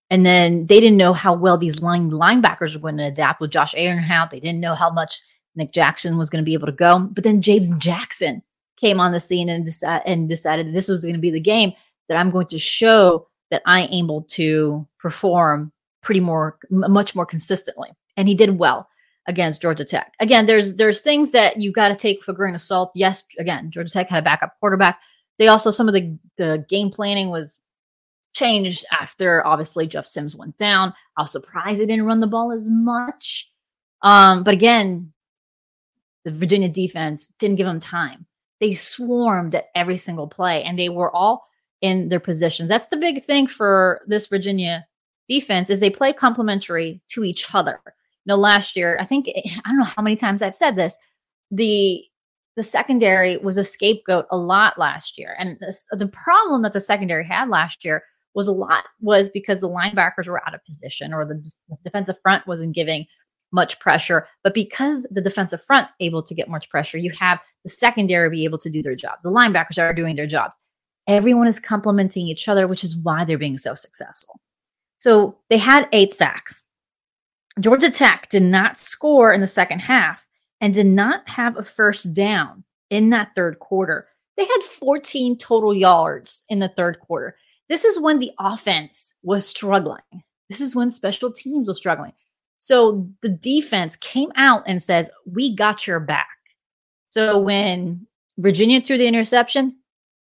And 0.09 0.25
then 0.25 0.65
they 0.65 0.79
didn't 0.79 0.97
know 0.97 1.13
how 1.13 1.33
well 1.33 1.57
these 1.57 1.83
line 1.83 2.09
linebackers 2.09 2.73
were 2.73 2.81
going 2.81 2.97
to 2.97 3.05
adapt 3.05 3.41
with 3.41 3.51
Josh 3.51 3.75
Ahern 3.75 4.03
out. 4.09 4.31
They 4.31 4.39
didn't 4.39 4.59
know 4.59 4.73
how 4.73 4.89
much 4.89 5.21
Nick 5.55 5.71
Jackson 5.71 6.17
was 6.17 6.29
going 6.29 6.43
to 6.43 6.45
be 6.45 6.53
able 6.53 6.65
to 6.65 6.71
go. 6.71 6.99
But 6.99 7.23
then 7.23 7.41
James 7.41 7.69
Jackson 7.77 8.41
came 8.79 8.99
on 8.99 9.11
the 9.11 9.19
scene 9.19 9.49
and, 9.49 9.67
and 10.05 10.29
decided 10.29 10.73
this 10.73 10.89
was 10.89 11.01
going 11.01 11.13
to 11.13 11.19
be 11.19 11.31
the 11.31 11.39
game 11.39 11.73
that 12.07 12.17
I'm 12.17 12.31
going 12.31 12.47
to 12.47 12.57
show 12.57 13.27
that 13.51 13.61
I 13.65 13.83
am 13.83 13.93
able 13.93 14.23
to 14.23 14.87
perform 14.99 15.71
pretty 16.01 16.21
more, 16.21 16.57
much 16.69 17.13
more 17.13 17.25
consistently. 17.25 17.89
And 18.17 18.27
he 18.27 18.35
did 18.35 18.57
well 18.57 18.89
against 19.29 19.61
Georgia 19.61 19.85
Tech. 19.85 20.15
Again, 20.19 20.47
there's 20.47 20.75
there's 20.75 21.01
things 21.01 21.31
that 21.31 21.61
you've 21.61 21.75
got 21.75 21.89
to 21.89 21.95
take 21.95 22.23
for 22.23 22.33
grain 22.33 22.55
of 22.55 22.61
salt. 22.61 22.91
Yes, 22.95 23.23
again, 23.37 23.69
Georgia 23.69 23.93
Tech 23.93 24.09
had 24.09 24.19
a 24.19 24.25
backup 24.25 24.59
quarterback. 24.59 24.99
They 25.37 25.47
also 25.47 25.71
some 25.71 25.87
of 25.87 25.93
the 25.93 26.17
the 26.37 26.65
game 26.67 26.89
planning 26.89 27.29
was 27.29 27.59
changed 28.33 28.85
after 28.91 29.45
obviously 29.45 29.85
Jeff 29.85 30.07
Sims 30.07 30.35
went 30.35 30.57
down. 30.57 30.93
I 31.15 31.21
was 31.21 31.31
surprised 31.31 31.79
they 31.79 31.85
didn't 31.85 32.05
run 32.05 32.19
the 32.19 32.27
ball 32.27 32.51
as 32.51 32.67
much. 32.69 33.51
Um, 34.01 34.43
but 34.43 34.53
again, 34.53 35.13
the 36.25 36.31
Virginia 36.31 36.69
defense 36.69 37.27
didn't 37.37 37.57
give 37.57 37.67
them 37.67 37.79
time. 37.79 38.25
They 38.59 38.73
swarmed 38.73 39.55
at 39.55 39.69
every 39.75 39.97
single 39.97 40.27
play 40.27 40.63
and 40.63 40.77
they 40.77 40.89
were 40.89 41.15
all 41.15 41.47
in 41.81 42.09
their 42.09 42.19
positions. 42.19 42.67
That's 42.67 42.87
the 42.87 42.97
big 42.97 43.23
thing 43.23 43.45
for 43.47 44.01
this 44.07 44.27
Virginia 44.27 44.85
defense 45.27 45.69
is 45.69 45.79
they 45.79 45.89
play 45.89 46.13
complementary 46.13 47.01
to 47.09 47.23
each 47.23 47.53
other 47.53 47.79
know, 48.25 48.35
last 48.35 48.75
year, 48.75 48.97
I 48.99 49.05
think 49.05 49.27
eh, 49.29 49.41
I 49.65 49.69
don't 49.69 49.79
know 49.79 49.85
how 49.85 50.01
many 50.01 50.15
times 50.15 50.41
I've 50.41 50.55
said 50.55 50.75
this. 50.75 50.97
The 51.51 52.03
the 52.55 52.63
secondary 52.63 53.37
was 53.37 53.57
a 53.57 53.63
scapegoat 53.63 54.25
a 54.31 54.37
lot 54.37 54.77
last 54.77 55.17
year, 55.17 55.35
and 55.39 55.57
this, 55.59 55.85
the 55.91 56.07
problem 56.07 56.61
that 56.63 56.73
the 56.73 56.81
secondary 56.81 57.25
had 57.25 57.49
last 57.49 57.85
year 57.85 58.03
was 58.35 58.47
a 58.47 58.51
lot 58.51 58.85
was 59.01 59.29
because 59.29 59.59
the 59.59 59.69
linebackers 59.69 60.27
were 60.27 60.45
out 60.47 60.53
of 60.53 60.63
position 60.65 61.13
or 61.13 61.25
the 61.25 61.43
defensive 61.83 62.15
front 62.21 62.45
wasn't 62.47 62.75
giving 62.75 63.05
much 63.51 63.79
pressure. 63.79 64.27
But 64.43 64.53
because 64.53 65.07
the 65.09 65.21
defensive 65.21 65.63
front 65.63 65.87
able 65.99 66.21
to 66.23 66.35
get 66.35 66.49
much 66.49 66.69
pressure, 66.69 66.97
you 66.97 67.11
have 67.11 67.39
the 67.63 67.69
secondary 67.69 68.29
be 68.29 68.45
able 68.45 68.59
to 68.59 68.69
do 68.69 68.81
their 68.81 68.95
jobs. 68.95 69.23
The 69.23 69.31
linebackers 69.31 69.81
are 69.81 69.93
doing 69.93 70.15
their 70.15 70.27
jobs. 70.27 70.55
Everyone 71.07 71.47
is 71.47 71.59
complementing 71.59 72.27
each 72.27 72.47
other, 72.47 72.67
which 72.67 72.83
is 72.83 72.95
why 72.95 73.25
they're 73.25 73.37
being 73.37 73.57
so 73.57 73.73
successful. 73.73 74.39
So 74.97 75.37
they 75.49 75.57
had 75.57 75.87
eight 75.91 76.13
sacks. 76.13 76.61
Georgia 77.59 77.89
Tech 77.89 78.29
did 78.29 78.43
not 78.43 78.77
score 78.77 79.33
in 79.33 79.41
the 79.41 79.47
second 79.47 79.79
half 79.79 80.27
and 80.61 80.73
did 80.73 80.85
not 80.85 81.27
have 81.27 81.57
a 81.57 81.63
first 81.63 82.13
down 82.13 82.63
in 82.89 83.09
that 83.09 83.31
third 83.35 83.59
quarter. 83.59 84.07
They 84.37 84.45
had 84.45 84.63
14 84.63 85.37
total 85.37 85.73
yards 85.73 86.43
in 86.49 86.59
the 86.59 86.69
third 86.69 86.99
quarter. 86.99 87.35
This 87.67 87.83
is 87.83 87.99
when 87.99 88.19
the 88.19 88.31
offense 88.39 89.15
was 89.23 89.45
struggling. 89.45 89.99
This 90.49 90.61
is 90.61 90.75
when 90.75 90.89
special 90.89 91.31
teams 91.31 91.67
was 91.67 91.77
struggling. 91.77 92.13
So 92.59 93.09
the 93.21 93.29
defense 93.29 93.95
came 93.97 94.31
out 94.35 94.63
and 94.65 94.81
says, 94.81 95.09
"We 95.25 95.55
got 95.55 95.85
your 95.85 95.99
back." 95.99 96.27
So 97.09 97.37
when 97.37 98.07
Virginia 98.37 98.81
threw 98.81 98.97
the 98.97 99.07
interception, 99.07 99.77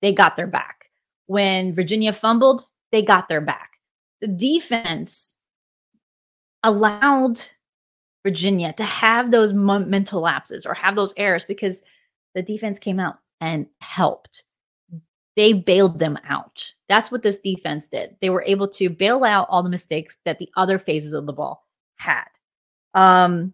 they 0.02 0.14
got 0.14 0.36
their 0.36 0.48
back. 0.48 0.90
When 1.26 1.74
Virginia 1.74 2.14
fumbled, 2.14 2.66
they 2.92 3.02
got 3.02 3.28
their 3.28 3.42
back. 3.42 3.72
The 4.22 4.28
defense 4.28 5.36
allowed 6.64 7.44
Virginia 8.24 8.74
to 8.74 8.84
have 8.84 9.32
those 9.32 9.54
mental 9.54 10.22
lapses 10.22 10.66
or 10.66 10.74
have 10.74 10.96
those 10.96 11.14
errors 11.18 11.46
because 11.46 11.82
the 12.36 12.42
defense 12.42 12.80
came 12.80 13.00
out 13.00 13.20
and 13.42 13.68
helped. 13.82 14.44
They 15.36 15.54
bailed 15.54 16.00
them 16.00 16.18
out. 16.28 16.74
That's 16.88 17.12
what 17.12 17.24
this 17.24 17.40
defense 17.40 17.88
did. 17.88 18.16
They 18.22 18.30
were 18.30 18.44
able 18.46 18.68
to 18.70 18.90
bail 18.90 19.24
out 19.24 19.48
all 19.50 19.64
the 19.64 19.70
mistakes 19.70 20.18
that 20.26 20.40
the 20.40 20.50
other 20.56 20.80
phases 20.80 21.14
of 21.14 21.26
the 21.26 21.34
ball 21.34 21.68
had. 21.98 22.26
Um, 22.94 23.54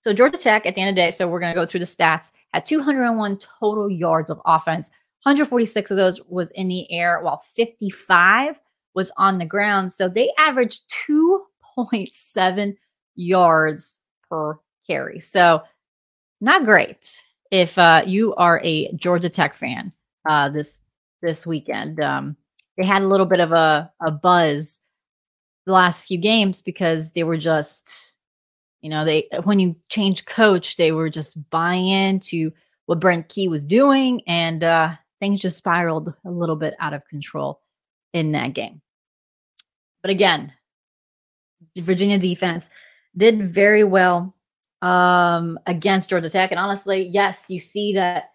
so 0.00 0.12
Georgia 0.12 0.38
Tech 0.38 0.66
at 0.66 0.74
the 0.74 0.80
end 0.80 0.90
of 0.90 0.94
the 0.94 1.02
day, 1.02 1.10
so 1.10 1.26
we're 1.26 1.40
going 1.40 1.52
to 1.52 1.60
go 1.60 1.66
through 1.66 1.80
the 1.80 1.86
stats, 1.86 2.30
had 2.52 2.66
201 2.66 3.38
total 3.60 3.90
yards 3.90 4.30
of 4.30 4.40
offense. 4.44 4.90
146 5.24 5.90
of 5.90 5.96
those 5.96 6.22
was 6.28 6.50
in 6.52 6.68
the 6.68 6.90
air, 6.92 7.20
while 7.20 7.42
55 7.54 8.60
was 8.94 9.10
on 9.16 9.38
the 9.38 9.44
ground. 9.44 9.92
So 9.92 10.08
they 10.08 10.30
averaged 10.38 10.82
two 11.06 11.44
0.7 11.86 12.76
yards 13.14 13.98
per 14.28 14.58
carry. 14.86 15.20
So 15.20 15.62
not 16.40 16.64
great 16.64 17.22
if 17.50 17.78
uh, 17.78 18.02
you 18.06 18.34
are 18.34 18.60
a 18.64 18.92
Georgia 18.92 19.28
Tech 19.28 19.56
fan 19.56 19.92
uh, 20.28 20.48
this 20.48 20.80
this 21.22 21.46
weekend. 21.46 22.00
Um, 22.00 22.36
they 22.76 22.86
had 22.86 23.02
a 23.02 23.08
little 23.08 23.26
bit 23.26 23.40
of 23.40 23.52
a, 23.52 23.90
a 24.04 24.10
buzz 24.10 24.80
the 25.66 25.72
last 25.72 26.06
few 26.06 26.16
games 26.16 26.62
because 26.62 27.12
they 27.12 27.24
were 27.24 27.36
just, 27.36 28.14
you 28.80 28.88
know, 28.88 29.04
they 29.04 29.28
when 29.44 29.58
you 29.58 29.76
change 29.88 30.24
coach, 30.24 30.76
they 30.76 30.92
were 30.92 31.10
just 31.10 31.50
buying 31.50 31.88
into 31.88 32.52
what 32.86 33.00
Brent 33.00 33.28
Key 33.28 33.48
was 33.48 33.64
doing, 33.64 34.22
and 34.26 34.64
uh, 34.64 34.92
things 35.20 35.40
just 35.40 35.58
spiraled 35.58 36.14
a 36.24 36.30
little 36.30 36.56
bit 36.56 36.74
out 36.80 36.94
of 36.94 37.06
control 37.08 37.60
in 38.14 38.32
that 38.32 38.54
game. 38.54 38.80
But 40.02 40.10
again, 40.10 40.52
Virginia 41.76 42.18
defense 42.18 42.70
did 43.16 43.52
very 43.52 43.84
well 43.84 44.34
um, 44.82 45.58
against 45.66 46.10
Georgia 46.10 46.30
Tech. 46.30 46.50
And 46.50 46.60
honestly, 46.60 47.08
yes, 47.12 47.46
you 47.48 47.58
see 47.58 47.92
that 47.94 48.30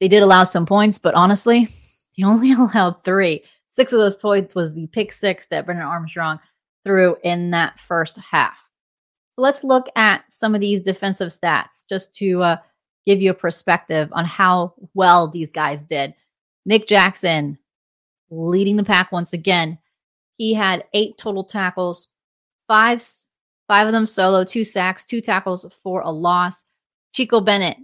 they 0.00 0.08
did 0.08 0.22
allow 0.22 0.44
some 0.44 0.66
points, 0.66 0.98
but 0.98 1.14
honestly, 1.14 1.68
they 2.16 2.24
only 2.24 2.52
allowed 2.58 3.04
three. 3.04 3.42
Six 3.68 3.92
of 3.92 3.98
those 3.98 4.16
points 4.16 4.54
was 4.54 4.72
the 4.72 4.86
pick 4.88 5.12
six 5.12 5.46
that 5.46 5.66
Brennan 5.66 5.82
Armstrong 5.82 6.38
threw 6.84 7.16
in 7.24 7.50
that 7.50 7.80
first 7.80 8.16
half. 8.18 8.70
So 9.34 9.42
let's 9.42 9.64
look 9.64 9.88
at 9.96 10.24
some 10.32 10.54
of 10.54 10.60
these 10.60 10.80
defensive 10.80 11.28
stats 11.28 11.84
just 11.88 12.14
to 12.16 12.42
uh, 12.42 12.56
give 13.06 13.20
you 13.20 13.30
a 13.30 13.34
perspective 13.34 14.08
on 14.12 14.24
how 14.24 14.74
well 14.94 15.28
these 15.28 15.52
guys 15.52 15.84
did. 15.84 16.14
Nick 16.64 16.86
Jackson 16.86 17.58
leading 18.30 18.76
the 18.76 18.84
pack 18.84 19.12
once 19.12 19.32
again. 19.32 19.78
He 20.38 20.54
had 20.54 20.84
eight 20.94 21.16
total 21.18 21.44
tackles, 21.44 22.08
five 22.68 23.02
five 23.68 23.86
of 23.86 23.92
them 23.92 24.06
solo, 24.06 24.44
two 24.44 24.64
sacks, 24.64 25.04
two 25.04 25.20
tackles 25.20 25.66
for 25.82 26.00
a 26.00 26.10
loss. 26.10 26.64
Chico 27.12 27.40
Bennett, 27.40 27.78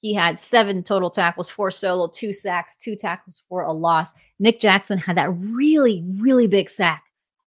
he 0.00 0.12
had 0.14 0.38
seven 0.38 0.82
total 0.82 1.10
tackles, 1.10 1.48
four 1.48 1.70
solo, 1.70 2.08
two 2.08 2.32
sacks, 2.32 2.76
two 2.76 2.94
tackles 2.96 3.42
for 3.48 3.62
a 3.62 3.72
loss. 3.72 4.12
Nick 4.38 4.60
Jackson 4.60 4.98
had 4.98 5.16
that 5.16 5.30
really, 5.30 6.04
really 6.18 6.46
big 6.46 6.68
sack 6.68 7.02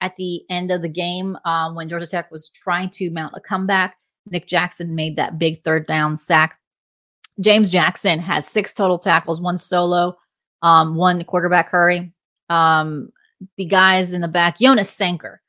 at 0.01 0.15
the 0.17 0.43
end 0.49 0.69
of 0.69 0.81
the 0.81 0.89
game 0.89 1.37
um, 1.45 1.75
when 1.75 1.89
Georgia 1.89 2.05
Tech 2.05 2.31
was 2.31 2.49
trying 2.49 2.89
to 2.91 3.09
mount 3.09 3.33
a 3.35 3.39
comeback. 3.39 3.95
Nick 4.29 4.47
Jackson 4.47 4.95
made 4.95 5.15
that 5.15 5.39
big 5.39 5.63
third 5.63 5.87
down 5.87 6.17
sack. 6.17 6.59
James 7.39 7.69
Jackson 7.69 8.19
had 8.19 8.45
six 8.45 8.73
total 8.73 8.97
tackles, 8.97 9.41
one 9.41 9.57
solo, 9.57 10.15
um, 10.61 10.95
one 10.95 11.23
quarterback 11.23 11.69
hurry. 11.69 12.13
Um, 12.49 13.11
the 13.57 13.65
guys 13.65 14.13
in 14.13 14.21
the 14.21 14.27
back, 14.27 14.59
Jonas 14.59 14.89
Sanker, 14.89 15.41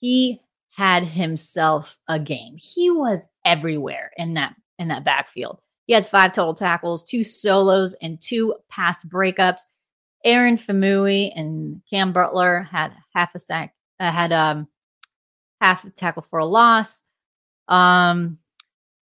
he 0.00 0.40
had 0.70 1.04
himself 1.04 1.98
a 2.08 2.18
game. 2.18 2.56
He 2.56 2.90
was 2.90 3.20
everywhere 3.44 4.10
in 4.16 4.34
that 4.34 4.54
in 4.78 4.88
that 4.88 5.04
backfield. 5.04 5.60
He 5.86 5.92
had 5.92 6.06
five 6.06 6.32
total 6.32 6.54
tackles, 6.54 7.04
two 7.04 7.22
solos, 7.22 7.94
and 7.94 8.20
two 8.20 8.54
pass 8.68 9.04
breakups. 9.04 9.62
Aaron 10.24 10.56
Faumui 10.56 11.32
and 11.34 11.82
Cam 11.88 12.12
Butler 12.12 12.68
had 12.70 12.92
half 13.14 13.34
a 13.34 13.38
sack, 13.38 13.74
uh, 13.98 14.10
had 14.10 14.32
um 14.32 14.68
half 15.60 15.84
a 15.84 15.90
tackle 15.90 16.22
for 16.22 16.38
a 16.38 16.46
loss. 16.46 17.02
Um, 17.68 18.38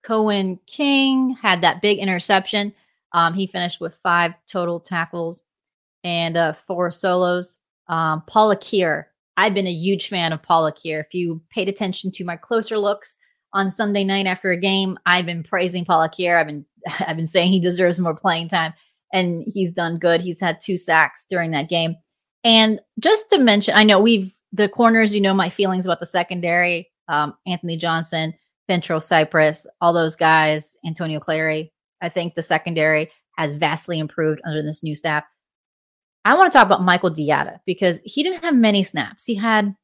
Coen 0.05 0.59
King 0.67 1.37
had 1.41 1.63
that 1.63 1.81
big 1.81 1.99
interception. 1.99 2.75
Um, 3.13 3.33
he 3.33 3.47
finished 3.47 3.81
with 3.81 3.97
five 3.97 4.35
total 4.47 4.81
tackles 4.81 5.43
and 6.03 6.37
uh, 6.37 6.53
four 6.53 6.91
solos. 6.91 7.59
Um, 7.89 8.23
Paul 8.27 8.55
Akere, 8.55 9.07
I've 9.37 9.55
been 9.55 9.67
a 9.67 9.73
huge 9.73 10.09
fan 10.09 10.33
of 10.33 10.43
Paul 10.43 10.71
Akere. 10.71 11.01
If 11.01 11.13
you 11.13 11.43
paid 11.51 11.69
attention 11.69 12.11
to 12.13 12.25
my 12.25 12.37
closer 12.37 12.79
looks 12.79 13.19
on 13.53 13.71
Sunday 13.71 14.05
night 14.05 14.27
after 14.27 14.51
a 14.51 14.61
game, 14.61 14.99
I've 15.07 15.27
been 15.27 15.43
praising 15.43 15.85
Paul 15.85 16.09
Akere. 16.09 16.39
I've 16.39 16.47
been 16.47 16.65
I've 17.01 17.17
been 17.17 17.27
saying 17.27 17.51
he 17.51 17.61
deserves 17.61 17.99
more 18.01 18.15
playing 18.15 18.49
time, 18.49 18.75
and 19.13 19.45
he's 19.47 19.73
done 19.73 19.99
good. 19.99 20.21
He's 20.21 20.41
had 20.41 20.61
two 20.61 20.77
sacks 20.77 21.27
during 21.29 21.51
that 21.53 21.69
game. 21.69 21.97
And 22.45 22.81
just 23.01 23.31
to 23.31 23.39
mention, 23.39 23.75
I 23.75 23.85
know 23.85 23.99
we've 23.99 24.35
the 24.53 24.69
corners. 24.69 25.15
You 25.15 25.21
know 25.21 25.35
my 25.35 25.51
feelings 25.51 25.87
about 25.87 26.01
the 26.01 26.07
secondary. 26.07 26.91
Um, 27.09 27.35
Anthony 27.47 27.77
Johnson, 27.77 28.35
Fentrell 28.69 29.03
Cypress, 29.03 29.67
all 29.81 29.93
those 29.93 30.17
guys, 30.17 30.77
Antonio 30.87 31.21
Clary. 31.21 31.73
I 32.01 32.09
think 32.09 32.35
the 32.35 32.43
secondary 32.43 33.11
has 33.37 33.57
vastly 33.57 33.99
improved 33.99 34.41
under 34.47 34.63
this 34.63 34.83
new 34.83 34.95
staff. 34.95 35.25
I 36.25 36.35
want 36.35 36.51
to 36.51 36.57
talk 36.57 36.67
about 36.67 36.83
Michael 36.83 37.11
Diatta 37.11 37.61
because 37.67 38.01
he 38.05 38.23
didn't 38.23 38.43
have 38.43 38.55
many 38.55 38.83
snaps. 38.83 39.25
He 39.25 39.35
had, 39.35 39.75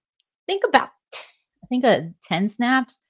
think 0.47 0.63
about, 0.67 0.89
I 1.15 1.67
think, 1.69 1.85
uh, 1.85 2.01
ten 2.25 2.49
snaps 2.49 3.01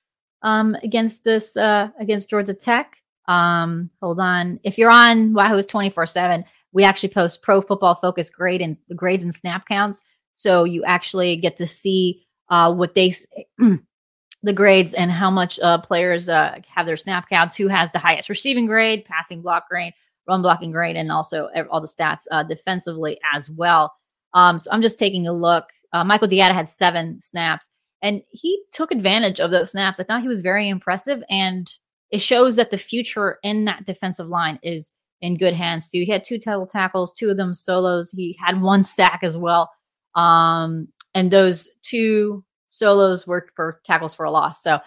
um, 0.42 0.76
against 0.82 1.24
this 1.24 1.56
uh, 1.56 1.88
against 1.98 2.30
Georgia 2.30 2.54
Tech. 2.54 2.96
Um, 3.28 3.90
hold 4.02 4.18
on, 4.18 4.58
if 4.64 4.78
you're 4.78 4.90
on 4.90 5.32
Wahoo's 5.32 5.66
twenty 5.66 5.90
four 5.90 6.06
seven, 6.06 6.44
we 6.72 6.84
actually 6.84 7.10
post 7.10 7.42
Pro 7.42 7.60
Football 7.60 7.94
Focus 7.94 8.30
grade 8.30 8.62
and 8.62 8.76
grades 8.96 9.22
and 9.22 9.34
snap 9.34 9.66
counts, 9.66 10.02
so 10.34 10.64
you 10.64 10.82
actually 10.84 11.36
get 11.36 11.56
to 11.58 11.66
see 11.66 12.26
uh, 12.48 12.72
what 12.72 12.94
they 12.94 13.14
the 14.42 14.52
grades 14.52 14.94
and 14.94 15.12
how 15.12 15.30
much 15.30 15.60
uh, 15.60 15.78
players 15.78 16.28
uh, 16.28 16.58
have 16.66 16.86
their 16.86 16.96
snap 16.96 17.28
counts, 17.28 17.56
who 17.56 17.68
has 17.68 17.92
the 17.92 17.98
highest 17.98 18.28
receiving 18.28 18.66
grade, 18.66 19.04
passing 19.04 19.42
block 19.42 19.68
grade, 19.68 19.92
run 20.30 20.42
blocking 20.42 20.70
grade, 20.70 20.96
and 20.96 21.12
also 21.12 21.48
all 21.70 21.80
the 21.80 21.86
stats 21.86 22.22
uh, 22.30 22.42
defensively 22.42 23.18
as 23.34 23.50
well. 23.50 23.92
Um, 24.32 24.58
so 24.58 24.70
I'm 24.72 24.82
just 24.82 24.98
taking 24.98 25.26
a 25.26 25.32
look. 25.32 25.64
Uh, 25.92 26.04
Michael 26.04 26.28
Diatta 26.28 26.54
had 26.54 26.68
seven 26.68 27.20
snaps, 27.20 27.68
and 28.00 28.22
he 28.30 28.62
took 28.72 28.92
advantage 28.92 29.40
of 29.40 29.50
those 29.50 29.72
snaps. 29.72 30.00
I 30.00 30.04
thought 30.04 30.22
he 30.22 30.28
was 30.28 30.40
very 30.40 30.68
impressive, 30.68 31.22
and 31.28 31.70
it 32.10 32.20
shows 32.20 32.56
that 32.56 32.70
the 32.70 32.78
future 32.78 33.38
in 33.42 33.64
that 33.66 33.84
defensive 33.84 34.28
line 34.28 34.58
is 34.62 34.94
in 35.20 35.36
good 35.36 35.54
hands 35.54 35.88
too. 35.88 36.02
He 36.04 36.10
had 36.10 36.24
two 36.24 36.38
total 36.38 36.66
tackles, 36.66 37.12
two 37.12 37.30
of 37.30 37.36
them 37.36 37.54
solos. 37.54 38.10
He 38.10 38.36
had 38.44 38.60
one 38.60 38.82
sack 38.82 39.20
as 39.22 39.36
well. 39.36 39.70
Um, 40.14 40.88
and 41.14 41.30
those 41.30 41.68
two 41.82 42.44
solos 42.68 43.26
worked 43.26 43.52
for 43.54 43.80
tackles 43.84 44.14
for 44.14 44.24
a 44.24 44.30
loss. 44.30 44.62
So 44.62 44.80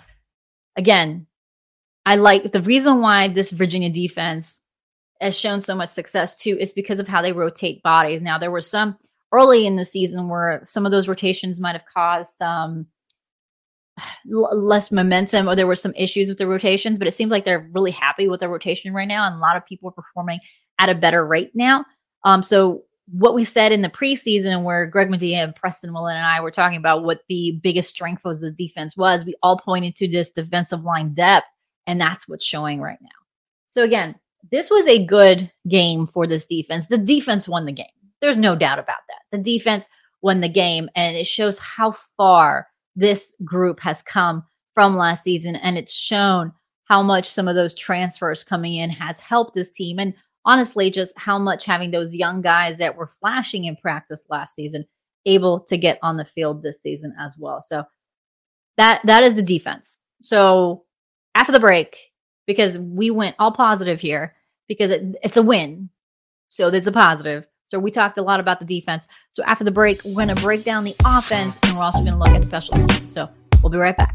again, 0.75 1.27
I 2.05 2.15
like 2.15 2.51
the 2.51 2.61
reason 2.61 3.01
why 3.01 3.27
this 3.27 3.51
Virginia 3.51 3.89
defense 3.89 4.59
has 5.21 5.37
shown 5.37 5.61
so 5.61 5.75
much 5.75 5.89
success 5.89 6.35
too 6.35 6.57
is 6.59 6.73
because 6.73 6.99
of 6.99 7.07
how 7.07 7.21
they 7.21 7.31
rotate 7.31 7.81
bodies. 7.83 8.21
Now 8.21 8.37
there 8.37 8.51
were 8.51 8.61
some 8.61 8.97
early 9.31 9.65
in 9.65 9.75
the 9.75 9.85
season 9.85 10.29
where 10.29 10.61
some 10.65 10.85
of 10.85 10.91
those 10.91 11.07
rotations 11.07 11.59
might 11.59 11.75
have 11.75 11.85
caused 11.93 12.31
some 12.31 12.87
less 14.25 14.91
momentum 14.91 15.47
or 15.47 15.55
there 15.55 15.67
were 15.67 15.75
some 15.75 15.93
issues 15.95 16.27
with 16.27 16.37
the 16.37 16.47
rotations, 16.47 16.97
but 16.97 17.07
it 17.07 17.13
seems 17.13 17.31
like 17.31 17.45
they're 17.45 17.69
really 17.73 17.91
happy 17.91 18.27
with 18.27 18.39
the 18.39 18.49
rotation 18.49 18.93
right 18.93 19.07
now 19.07 19.25
and 19.25 19.35
a 19.35 19.39
lot 19.39 19.55
of 19.55 19.65
people 19.65 19.89
are 19.89 19.93
performing 19.93 20.39
at 20.79 20.89
a 20.89 20.95
better 20.95 21.25
rate 21.25 21.51
now. 21.53 21.85
Um, 22.23 22.43
so 22.43 22.83
what 23.11 23.33
we 23.33 23.43
said 23.43 23.71
in 23.71 23.81
the 23.81 23.89
preseason 23.89 24.63
where 24.63 24.87
Greg 24.87 25.09
Madia 25.09 25.43
and 25.43 25.55
Preston 25.55 25.93
Willen 25.93 26.15
and 26.15 26.25
I 26.25 26.39
were 26.39 26.51
talking 26.51 26.77
about 26.77 27.03
what 27.03 27.21
the 27.27 27.59
biggest 27.61 27.89
strength 27.89 28.23
was 28.23 28.41
the 28.41 28.51
defense 28.51 28.95
was, 28.95 29.25
we 29.25 29.35
all 29.43 29.57
pointed 29.57 29.95
to 29.97 30.07
this 30.07 30.31
defensive 30.31 30.83
line 30.83 31.13
depth, 31.13 31.47
and 31.85 31.99
that's 31.99 32.27
what's 32.27 32.45
showing 32.45 32.81
right 32.81 32.99
now. 33.01 33.09
So 33.69 33.83
again, 33.83 34.15
this 34.51 34.69
was 34.69 34.87
a 34.87 35.05
good 35.05 35.51
game 35.67 36.07
for 36.07 36.27
this 36.27 36.45
defense. 36.45 36.87
The 36.87 36.97
defense 36.97 37.47
won 37.47 37.65
the 37.65 37.71
game. 37.71 37.85
There's 38.21 38.37
no 38.37 38.55
doubt 38.55 38.79
about 38.79 38.99
that. 39.07 39.37
The 39.37 39.43
defense 39.43 39.89
won 40.21 40.41
the 40.41 40.49
game, 40.49 40.89
and 40.95 41.17
it 41.17 41.27
shows 41.27 41.57
how 41.59 41.91
far 41.91 42.67
this 42.95 43.35
group 43.43 43.79
has 43.81 44.01
come 44.01 44.43
from 44.73 44.95
last 44.97 45.23
season, 45.23 45.55
and 45.55 45.77
it's 45.77 45.93
shown 45.93 46.51
how 46.85 47.01
much 47.01 47.29
some 47.29 47.47
of 47.47 47.55
those 47.55 47.73
transfers 47.73 48.43
coming 48.43 48.75
in 48.75 48.89
has 48.89 49.19
helped 49.19 49.53
this 49.53 49.69
team. 49.69 49.99
And 49.99 50.13
honestly, 50.45 50.91
just 50.91 51.17
how 51.17 51.37
much 51.37 51.65
having 51.65 51.91
those 51.91 52.13
young 52.13 52.41
guys 52.41 52.77
that 52.77 52.95
were 52.95 53.07
flashing 53.07 53.65
in 53.65 53.75
practice 53.77 54.25
last 54.29 54.55
season 54.55 54.85
able 55.25 55.61
to 55.61 55.77
get 55.77 55.99
on 56.01 56.17
the 56.17 56.25
field 56.25 56.61
this 56.61 56.81
season 56.81 57.15
as 57.19 57.37
well. 57.37 57.61
So 57.61 57.83
that 58.77 59.01
that 59.05 59.23
is 59.23 59.35
the 59.35 59.41
defense. 59.41 59.97
So 60.21 60.83
after 61.35 61.51
the 61.51 61.59
break, 61.59 61.97
because 62.45 62.77
we 62.77 63.09
went 63.09 63.35
all 63.39 63.51
positive 63.51 64.01
here, 64.01 64.35
because 64.67 64.91
it, 64.91 65.15
it's 65.23 65.37
a 65.37 65.43
win. 65.43 65.89
So 66.47 66.69
there's 66.69 66.87
a 66.87 66.91
positive. 66.91 67.47
So 67.63 67.79
we 67.79 67.91
talked 67.91 68.17
a 68.17 68.21
lot 68.21 68.39
about 68.39 68.59
the 68.59 68.65
defense. 68.65 69.07
So 69.29 69.43
after 69.43 69.63
the 69.63 69.71
break, 69.71 70.03
we're 70.03 70.25
going 70.25 70.35
to 70.35 70.41
break 70.41 70.63
down 70.63 70.83
the 70.83 70.95
offense 71.05 71.57
and 71.63 71.75
we're 71.75 71.83
also 71.83 71.99
going 71.99 72.13
to 72.13 72.19
look 72.19 72.29
at 72.29 72.43
special 72.43 72.75
teams. 72.75 73.11
So 73.11 73.27
we'll 73.61 73.71
be 73.71 73.77
right 73.77 73.97
back. 73.97 74.13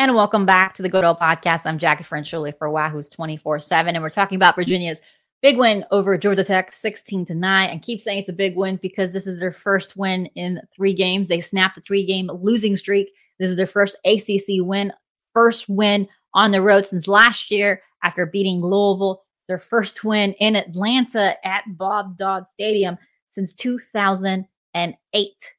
And 0.00 0.14
welcome 0.14 0.46
back 0.46 0.74
to 0.74 0.82
the 0.82 0.88
Good 0.88 1.02
Old 1.02 1.18
Podcast. 1.18 1.66
I'm 1.66 1.78
Jacquie 1.78 2.06
Franciulli 2.06 2.56
for 2.56 2.70
Wahoo's 2.70 3.08
24 3.08 3.58
7. 3.58 3.96
And 3.96 4.02
we're 4.02 4.10
talking 4.10 4.36
about 4.36 4.54
Virginia's 4.54 5.00
big 5.42 5.56
win 5.56 5.84
over 5.90 6.16
Georgia 6.18 6.44
Tech 6.44 6.72
16 6.72 7.24
to 7.26 7.34
9. 7.34 7.70
And 7.70 7.82
keep 7.82 8.00
saying 8.00 8.20
it's 8.20 8.28
a 8.28 8.34
big 8.34 8.56
win 8.56 8.76
because 8.76 9.12
this 9.12 9.26
is 9.26 9.40
their 9.40 9.52
first 9.52 9.96
win 9.96 10.26
in 10.34 10.60
three 10.74 10.94
games. 10.94 11.28
They 11.28 11.40
snapped 11.40 11.76
the 11.76 11.80
three 11.80 12.04
game 12.04 12.30
losing 12.32 12.76
streak. 12.76 13.10
This 13.38 13.50
is 13.50 13.56
their 13.56 13.66
first 13.66 13.96
ACC 14.04 14.60
win, 14.60 14.92
first 15.32 15.68
win 15.68 16.08
on 16.34 16.50
the 16.50 16.62
road 16.62 16.86
since 16.86 17.08
last 17.08 17.50
year 17.50 17.82
after 18.02 18.26
beating 18.26 18.60
Louisville. 18.60 19.22
It's 19.38 19.46
their 19.46 19.58
first 19.58 20.04
win 20.04 20.32
in 20.34 20.56
Atlanta 20.56 21.34
at 21.46 21.64
Bob 21.68 22.16
Dodd 22.16 22.48
Stadium 22.48 22.98
since 23.28 23.52
2008. 23.52 25.54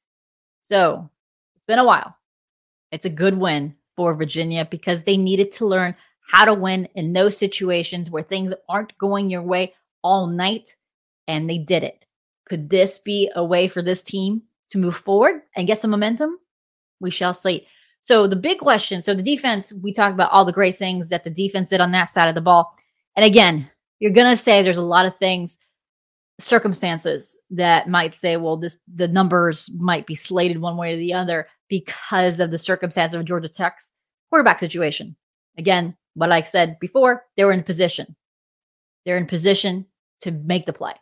So 0.62 1.10
it's 1.56 1.66
been 1.66 1.80
a 1.80 1.86
while. 1.86 2.16
It's 2.92 3.06
a 3.06 3.10
good 3.10 3.38
win 3.38 3.76
for 3.96 4.14
Virginia 4.14 4.66
because 4.66 5.04
they 5.04 5.18
needed 5.18 5.52
to 5.54 5.68
learn 5.68 5.96
how 6.30 6.46
to 6.46 6.54
win 6.54 6.88
in 6.94 7.12
those 7.12 7.36
situations 7.36 8.12
where 8.12 8.22
things 8.22 8.54
aren't 8.70 8.96
going 9.00 9.32
your 9.32 9.42
way 9.42 9.74
all 10.04 10.28
night. 10.28 10.76
And 11.28 11.50
they 11.50 11.58
did 11.58 11.84
it. 11.84 12.06
Could 12.46 12.70
this 12.70 13.00
be 13.00 13.32
a 13.36 13.44
way 13.44 13.68
for 13.68 13.82
this 13.82 14.04
team 14.04 14.44
to 14.70 14.78
move 14.78 14.96
forward 14.96 15.42
and 15.56 15.66
get 15.66 15.82
some 15.82 15.90
momentum? 15.90 16.38
We 17.00 17.10
shall 17.10 17.34
see. 17.34 17.66
So, 18.02 18.28
the 18.28 18.36
big 18.36 18.60
question 18.60 19.02
so, 19.02 19.16
the 19.16 19.24
defense, 19.24 19.74
we 19.74 19.92
talked 19.92 20.14
about 20.14 20.32
all 20.32 20.46
the 20.46 20.52
great 20.52 20.78
things 20.78 21.10
that 21.10 21.24
the 21.24 21.32
defense 21.32 21.72
did 21.72 21.82
on 21.82 21.92
that 21.94 22.12
side 22.12 22.30
of 22.30 22.36
the 22.36 22.42
ball. 22.42 22.76
And 23.16 23.26
again, 23.26 23.70
you're 23.98 24.12
going 24.12 24.32
to 24.32 24.42
say 24.42 24.62
there's 24.62 24.78
a 24.78 24.84
lot 24.84 25.08
of 25.08 25.18
things, 25.18 25.58
circumstances 26.40 27.40
that 27.50 27.90
might 27.90 28.14
say, 28.14 28.38
well, 28.38 28.56
this, 28.56 28.78
the 28.94 29.08
numbers 29.08 29.70
might 29.78 30.06
be 30.06 30.16
slated 30.16 30.62
one 30.62 30.78
way 30.78 30.94
or 30.94 30.98
the 30.98 31.14
other 31.14 31.48
because 31.70 32.40
of 32.40 32.52
the 32.52 32.58
circumstance 32.58 33.14
of 33.14 33.26
Georgia 33.26 33.50
Tech's 33.50 33.94
quarterback 34.30 34.60
situation. 34.60 35.16
Again, 35.58 35.96
what 36.20 36.32
I 36.32 36.44
said 36.44 36.78
before, 36.80 37.26
they 37.38 37.46
were 37.46 37.54
in 37.54 37.64
position. 37.64 38.16
They're 39.06 39.18
in 39.18 39.26
position 39.26 39.86
to 40.22 40.32
make 40.32 40.66
the 40.66 40.74
play. 40.74 40.94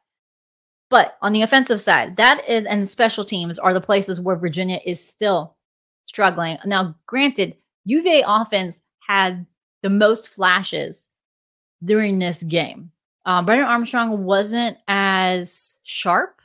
But 0.90 1.18
on 1.22 1.34
the 1.34 1.42
offensive 1.42 1.82
side, 1.82 2.16
that 2.18 2.48
is, 2.48 2.66
and 2.66 2.88
special 2.88 3.26
teams 3.26 3.60
are 3.60 3.74
the 3.74 3.82
places 3.82 4.22
where 4.22 4.36
Virginia 4.36 4.80
is 4.86 5.06
still 5.06 5.58
struggling. 6.06 6.58
Now, 6.66 6.96
granted, 7.08 7.58
UVA 7.86 8.24
offense 8.26 8.82
had 9.00 9.46
the 9.84 9.90
most 9.90 10.30
flashes 10.30 11.10
during 11.84 12.20
this 12.20 12.44
game. 12.44 12.92
Um, 13.26 13.46
Brennan 13.46 13.66
Armstrong 13.66 14.24
wasn't 14.24 14.78
as 14.88 15.80
sharp 15.84 16.42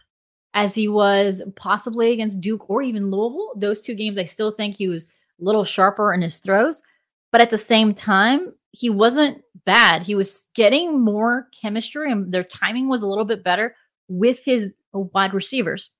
as 0.54 0.74
he 0.74 0.88
was 0.88 1.42
possibly 1.54 2.12
against 2.12 2.40
Duke 2.40 2.68
or 2.68 2.82
even 2.82 3.10
Louisville. 3.10 3.52
Those 3.56 3.80
two 3.80 3.94
games, 3.94 4.18
I 4.18 4.24
still 4.24 4.50
think 4.50 4.76
he 4.76 4.88
was 4.88 5.04
a 5.04 5.44
little 5.44 5.64
sharper 5.64 6.12
in 6.12 6.22
his 6.22 6.38
throws. 6.38 6.82
But 7.30 7.40
at 7.40 7.50
the 7.50 7.58
same 7.58 7.94
time, 7.94 8.52
he 8.72 8.90
wasn't 8.90 9.42
bad. 9.64 10.02
He 10.02 10.14
was 10.14 10.44
getting 10.54 11.00
more 11.00 11.48
chemistry 11.60 12.10
and 12.10 12.32
their 12.32 12.44
timing 12.44 12.88
was 12.88 13.02
a 13.02 13.06
little 13.06 13.24
bit 13.24 13.44
better 13.44 13.76
with 14.08 14.40
his 14.44 14.70
wide 14.92 15.34
receivers. 15.34 15.90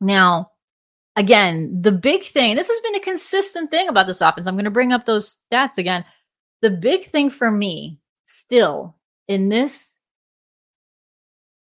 Now, 0.00 0.50
again, 1.14 1.78
the 1.80 1.92
big 1.92 2.24
thing, 2.24 2.56
this 2.56 2.68
has 2.68 2.80
been 2.80 2.94
a 2.94 3.00
consistent 3.00 3.70
thing 3.70 3.88
about 3.88 4.06
this 4.06 4.20
offense. 4.20 4.46
I'm 4.46 4.54
going 4.54 4.64
to 4.64 4.70
bring 4.70 4.92
up 4.92 5.04
those 5.04 5.38
stats 5.52 5.78
again. 5.78 6.04
The 6.62 6.70
big 6.70 7.04
thing 7.04 7.30
for 7.30 7.50
me 7.50 8.00
still 8.24 8.96
in 9.28 9.48
this 9.50 9.98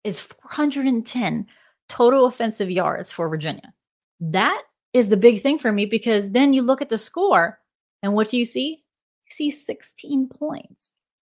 is 0.05 0.21
410 0.21 1.47
total 1.89 2.27
offensive 2.27 2.71
yards 2.71 3.11
for 3.11 3.29
Virginia. 3.29 3.75
That 4.21 4.63
is 4.93 5.09
the 5.09 5.17
big 5.17 5.41
thing 5.41 5.59
for 5.59 5.73
me 5.73 5.87
because 5.87 6.31
then 6.31 6.53
you 6.53 6.63
look 6.63 6.81
at 6.81 6.89
the 6.89 6.99
score 6.99 7.59
and 8.03 8.15
what 8.15 8.29
do 8.29 8.39
you 8.39 8.45
see? 8.45 8.85
You 9.27 9.35
see 9.35 9.51
16 9.51 10.29
points. 10.29 10.93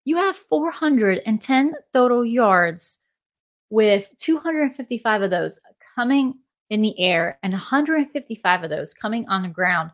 You 0.05 0.17
have 0.17 0.37
410 0.37 1.75
total 1.93 2.25
yards 2.25 2.99
with 3.71 4.09
255 4.19 5.23
of 5.23 5.31
those 5.31 5.61
coming 5.95 6.35
in 6.71 6.83
the 6.83 6.99
air 6.99 7.39
and 7.43 7.53
155 7.53 8.65
of 8.65 8.71
those 8.71 8.95
coming 8.95 9.29
on 9.29 9.43
the 9.43 9.49
ground. 9.49 9.91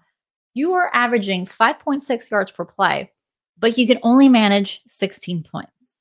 You 0.54 0.74
are 0.74 0.90
averaging 0.94 1.46
5.6 1.46 2.30
yards 2.30 2.50
per 2.50 2.64
play, 2.64 3.10
but 3.58 3.78
you 3.78 3.86
can 3.86 3.98
only 4.02 4.28
manage 4.28 4.82
16 4.88 5.44
points. 5.50 5.98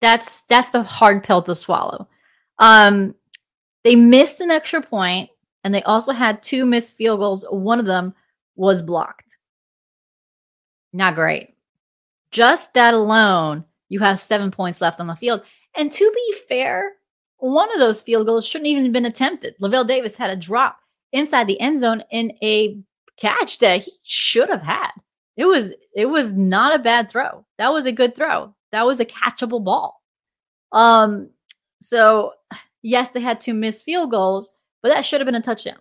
That's 0.00 0.42
that's 0.48 0.70
the 0.70 0.82
hard 0.82 1.24
pill 1.24 1.42
to 1.42 1.54
swallow. 1.54 2.08
Um, 2.58 3.14
they 3.82 3.96
missed 3.96 4.40
an 4.40 4.50
extra 4.50 4.80
point, 4.80 5.30
and 5.64 5.74
they 5.74 5.82
also 5.82 6.12
had 6.12 6.42
two 6.42 6.64
missed 6.66 6.96
field 6.96 7.18
goals. 7.18 7.44
One 7.50 7.80
of 7.80 7.86
them 7.86 8.14
was 8.58 8.82
blocked. 8.82 9.38
Not 10.92 11.14
great. 11.14 11.54
Just 12.30 12.74
that 12.74 12.92
alone, 12.92 13.64
you 13.88 14.00
have 14.00 14.18
seven 14.18 14.50
points 14.50 14.80
left 14.80 15.00
on 15.00 15.06
the 15.06 15.14
field. 15.14 15.42
And 15.76 15.90
to 15.90 16.12
be 16.14 16.34
fair, 16.48 16.92
one 17.38 17.72
of 17.72 17.78
those 17.78 18.02
field 18.02 18.26
goals 18.26 18.46
shouldn't 18.46 18.66
even 18.66 18.82
have 18.82 18.92
been 18.92 19.06
attempted. 19.06 19.54
Lavel 19.60 19.84
Davis 19.84 20.16
had 20.16 20.30
a 20.30 20.36
drop 20.36 20.78
inside 21.12 21.46
the 21.46 21.60
end 21.60 21.78
zone 21.78 22.02
in 22.10 22.32
a 22.42 22.78
catch 23.18 23.60
that 23.60 23.82
he 23.82 23.92
should 24.02 24.48
have 24.50 24.62
had. 24.62 24.90
It 25.36 25.46
was 25.46 25.72
it 25.94 26.06
was 26.06 26.32
not 26.32 26.74
a 26.74 26.82
bad 26.82 27.08
throw. 27.08 27.46
That 27.58 27.72
was 27.72 27.86
a 27.86 27.92
good 27.92 28.16
throw. 28.16 28.54
That 28.72 28.86
was 28.86 28.98
a 28.98 29.06
catchable 29.06 29.62
ball. 29.62 30.02
Um 30.72 31.30
so 31.80 32.32
yes, 32.82 33.10
they 33.10 33.20
had 33.20 33.40
two 33.40 33.54
missed 33.54 33.84
field 33.84 34.10
goals, 34.10 34.52
but 34.82 34.88
that 34.88 35.04
should 35.04 35.20
have 35.20 35.26
been 35.26 35.36
a 35.36 35.40
touchdown. 35.40 35.78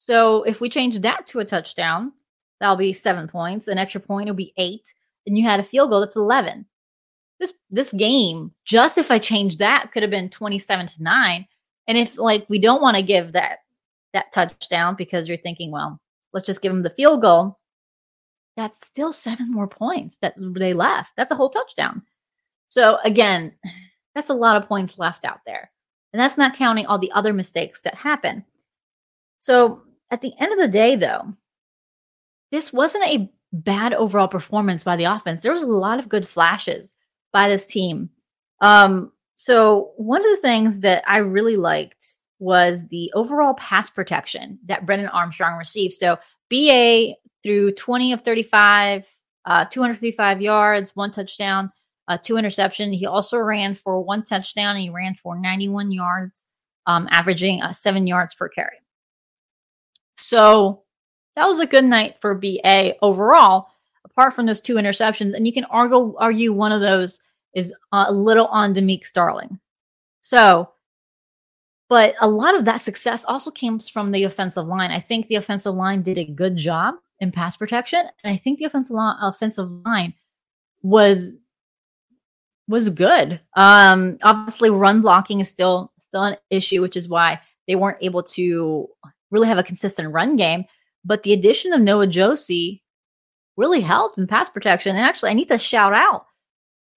So 0.00 0.44
if 0.44 0.62
we 0.62 0.70
change 0.70 0.98
that 1.00 1.26
to 1.26 1.40
a 1.40 1.44
touchdown, 1.44 2.12
that'll 2.58 2.76
be 2.76 2.94
7 2.94 3.28
points. 3.28 3.68
An 3.68 3.76
extra 3.76 4.00
point 4.00 4.28
will 4.28 4.34
be 4.34 4.54
8, 4.56 4.94
and 5.26 5.36
you 5.36 5.44
had 5.44 5.60
a 5.60 5.62
field 5.62 5.90
goal 5.90 6.00
that's 6.00 6.16
11. 6.16 6.64
This 7.38 7.54
this 7.70 7.92
game, 7.92 8.52
just 8.64 8.96
if 8.96 9.10
I 9.10 9.18
change 9.18 9.58
that, 9.58 9.92
could 9.92 10.02
have 10.02 10.10
been 10.10 10.30
27 10.30 10.86
to 10.86 11.02
9. 11.02 11.46
And 11.86 11.98
if 11.98 12.16
like 12.16 12.46
we 12.48 12.58
don't 12.58 12.80
want 12.80 12.96
to 12.96 13.02
give 13.02 13.32
that 13.32 13.58
that 14.14 14.32
touchdown 14.32 14.94
because 14.96 15.28
you're 15.28 15.36
thinking, 15.36 15.70
well, 15.70 16.00
let's 16.32 16.46
just 16.46 16.62
give 16.62 16.72
them 16.72 16.82
the 16.82 16.90
field 16.90 17.20
goal, 17.20 17.58
that's 18.56 18.86
still 18.86 19.12
seven 19.12 19.50
more 19.52 19.68
points 19.68 20.16
that 20.22 20.34
they 20.38 20.72
left. 20.72 21.12
That's 21.16 21.30
a 21.30 21.36
whole 21.36 21.50
touchdown. 21.50 22.02
So 22.68 22.98
again, 23.04 23.52
that's 24.14 24.30
a 24.30 24.34
lot 24.34 24.56
of 24.56 24.66
points 24.66 24.98
left 24.98 25.26
out 25.26 25.40
there. 25.44 25.70
And 26.14 26.20
that's 26.20 26.38
not 26.38 26.56
counting 26.56 26.86
all 26.86 26.98
the 26.98 27.12
other 27.12 27.34
mistakes 27.34 27.82
that 27.82 27.94
happen. 27.94 28.44
So 29.38 29.82
at 30.10 30.20
the 30.20 30.32
end 30.38 30.52
of 30.52 30.58
the 30.58 30.68
day, 30.68 30.96
though, 30.96 31.32
this 32.50 32.72
wasn't 32.72 33.04
a 33.04 33.30
bad 33.52 33.94
overall 33.94 34.28
performance 34.28 34.84
by 34.84 34.96
the 34.96 35.04
offense. 35.04 35.40
There 35.40 35.52
was 35.52 35.62
a 35.62 35.66
lot 35.66 35.98
of 35.98 36.08
good 36.08 36.28
flashes 36.28 36.92
by 37.32 37.48
this 37.48 37.66
team. 37.66 38.10
Um, 38.60 39.12
so 39.36 39.92
one 39.96 40.20
of 40.20 40.30
the 40.30 40.42
things 40.42 40.80
that 40.80 41.02
I 41.06 41.18
really 41.18 41.56
liked 41.56 42.16
was 42.38 42.86
the 42.88 43.10
overall 43.14 43.54
pass 43.54 43.90
protection 43.90 44.58
that 44.66 44.86
Brennan 44.86 45.08
Armstrong 45.08 45.56
received. 45.56 45.94
So 45.94 46.18
BA 46.48 47.14
threw 47.42 47.72
20 47.72 48.12
of 48.12 48.22
35, 48.22 49.08
uh, 49.44 49.64
255 49.66 50.42
yards, 50.42 50.96
one 50.96 51.10
touchdown, 51.10 51.70
uh, 52.08 52.18
two 52.22 52.36
interception. 52.36 52.92
He 52.92 53.06
also 53.06 53.38
ran 53.38 53.74
for 53.74 54.02
one 54.02 54.24
touchdown. 54.24 54.76
And 54.76 54.82
he 54.82 54.90
ran 54.90 55.14
for 55.14 55.38
91 55.38 55.92
yards, 55.92 56.46
um, 56.86 57.08
averaging 57.10 57.62
uh, 57.62 57.72
seven 57.72 58.06
yards 58.06 58.34
per 58.34 58.48
carry. 58.48 58.79
So 60.20 60.82
that 61.36 61.46
was 61.46 61.60
a 61.60 61.66
good 61.66 61.84
night 61.84 62.16
for 62.20 62.34
BA 62.34 62.94
overall, 63.02 63.68
apart 64.04 64.34
from 64.34 64.46
those 64.46 64.60
two 64.60 64.74
interceptions. 64.74 65.34
And 65.34 65.46
you 65.46 65.52
can 65.52 65.64
argue, 65.64 66.14
argue 66.18 66.52
one 66.52 66.72
of 66.72 66.80
those 66.80 67.20
is 67.54 67.74
a 67.92 68.12
little 68.12 68.46
on 68.46 68.74
Demick 68.74 69.06
Starling. 69.06 69.58
So 70.20 70.70
but 71.90 72.14
a 72.20 72.28
lot 72.28 72.54
of 72.54 72.64
that 72.66 72.80
success 72.80 73.24
also 73.26 73.50
comes 73.50 73.88
from 73.88 74.12
the 74.12 74.22
offensive 74.22 74.64
line. 74.64 74.92
I 74.92 75.00
think 75.00 75.26
the 75.26 75.34
offensive 75.34 75.74
line 75.74 76.02
did 76.02 76.18
a 76.18 76.24
good 76.24 76.56
job 76.56 76.94
in 77.18 77.32
pass 77.32 77.56
protection, 77.56 78.06
and 78.22 78.32
I 78.32 78.36
think 78.36 78.60
the 78.60 78.64
offensive 78.66 78.94
line, 78.94 79.16
offensive 79.20 79.70
line 79.84 80.14
was 80.82 81.34
was 82.68 82.88
good. 82.90 83.40
Um, 83.56 84.18
obviously, 84.22 84.70
run 84.70 85.00
blocking 85.00 85.40
is 85.40 85.48
still 85.48 85.92
still 85.98 86.22
an 86.22 86.36
issue, 86.48 86.80
which 86.80 86.96
is 86.96 87.08
why 87.08 87.40
they 87.66 87.74
weren't 87.74 87.98
able 88.00 88.22
to 88.22 88.88
really 89.30 89.48
have 89.48 89.58
a 89.58 89.62
consistent 89.62 90.12
run 90.12 90.36
game. 90.36 90.64
But 91.04 91.22
the 91.22 91.32
addition 91.32 91.72
of 91.72 91.80
Noah 91.80 92.06
Josey 92.06 92.82
really 93.56 93.80
helped 93.80 94.18
in 94.18 94.26
pass 94.26 94.50
protection. 94.50 94.96
And 94.96 95.04
actually, 95.04 95.30
I 95.30 95.34
need 95.34 95.48
to 95.48 95.58
shout 95.58 95.92
out 95.92 96.26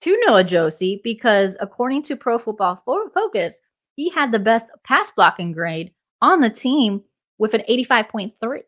to 0.02 0.20
Noah 0.26 0.44
Josey 0.44 1.02
because 1.04 1.58
according 1.60 2.04
to 2.04 2.16
Pro 2.16 2.38
Football 2.38 2.82
Focus, 3.14 3.60
he 3.96 4.10
had 4.10 4.32
the 4.32 4.40
best 4.40 4.68
pass 4.84 5.12
blocking 5.12 5.52
grade 5.52 5.92
on 6.22 6.40
the 6.40 6.50
team 6.50 7.04
with 7.38 7.54
an 7.54 7.64
85.3. 7.70 8.62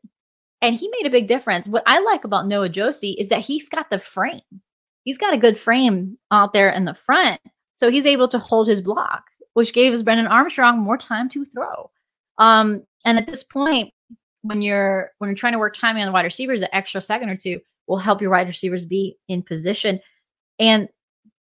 And 0.61 0.75
he 0.75 0.89
made 0.89 1.05
a 1.05 1.11
big 1.11 1.27
difference. 1.27 1.67
What 1.67 1.83
I 1.85 1.99
like 1.99 2.23
about 2.23 2.47
Noah 2.47 2.69
Josey 2.69 3.11
is 3.19 3.29
that 3.29 3.41
he's 3.41 3.69
got 3.69 3.89
the 3.89 3.99
frame. 3.99 4.41
He's 5.03 5.17
got 5.17 5.33
a 5.33 5.37
good 5.37 5.57
frame 5.57 6.17
out 6.31 6.53
there 6.53 6.69
in 6.69 6.85
the 6.85 6.95
front. 6.95 7.39
So 7.75 7.91
he's 7.91 8.05
able 8.05 8.27
to 8.29 8.39
hold 8.39 8.67
his 8.67 8.81
block, 8.81 9.25
which 9.53 9.73
gave 9.73 10.03
Brennan 10.03 10.27
Armstrong 10.27 10.79
more 10.79 10.97
time 10.97 11.29
to 11.29 11.45
throw. 11.45 11.91
Um, 12.37 12.83
and 13.03 13.17
at 13.17 13.27
this 13.27 13.43
point, 13.43 13.91
when 14.41 14.61
you're 14.61 15.11
when 15.17 15.29
you're 15.29 15.35
trying 15.35 15.53
to 15.53 15.59
work 15.59 15.75
timing 15.75 16.03
on 16.03 16.07
the 16.07 16.11
wide 16.13 16.25
receivers, 16.25 16.61
an 16.61 16.69
extra 16.73 17.01
second 17.01 17.29
or 17.29 17.37
two 17.37 17.59
will 17.87 17.97
help 17.97 18.21
your 18.21 18.31
wide 18.31 18.47
receivers 18.47 18.85
be 18.85 19.17
in 19.27 19.41
position. 19.41 19.99
And 20.59 20.89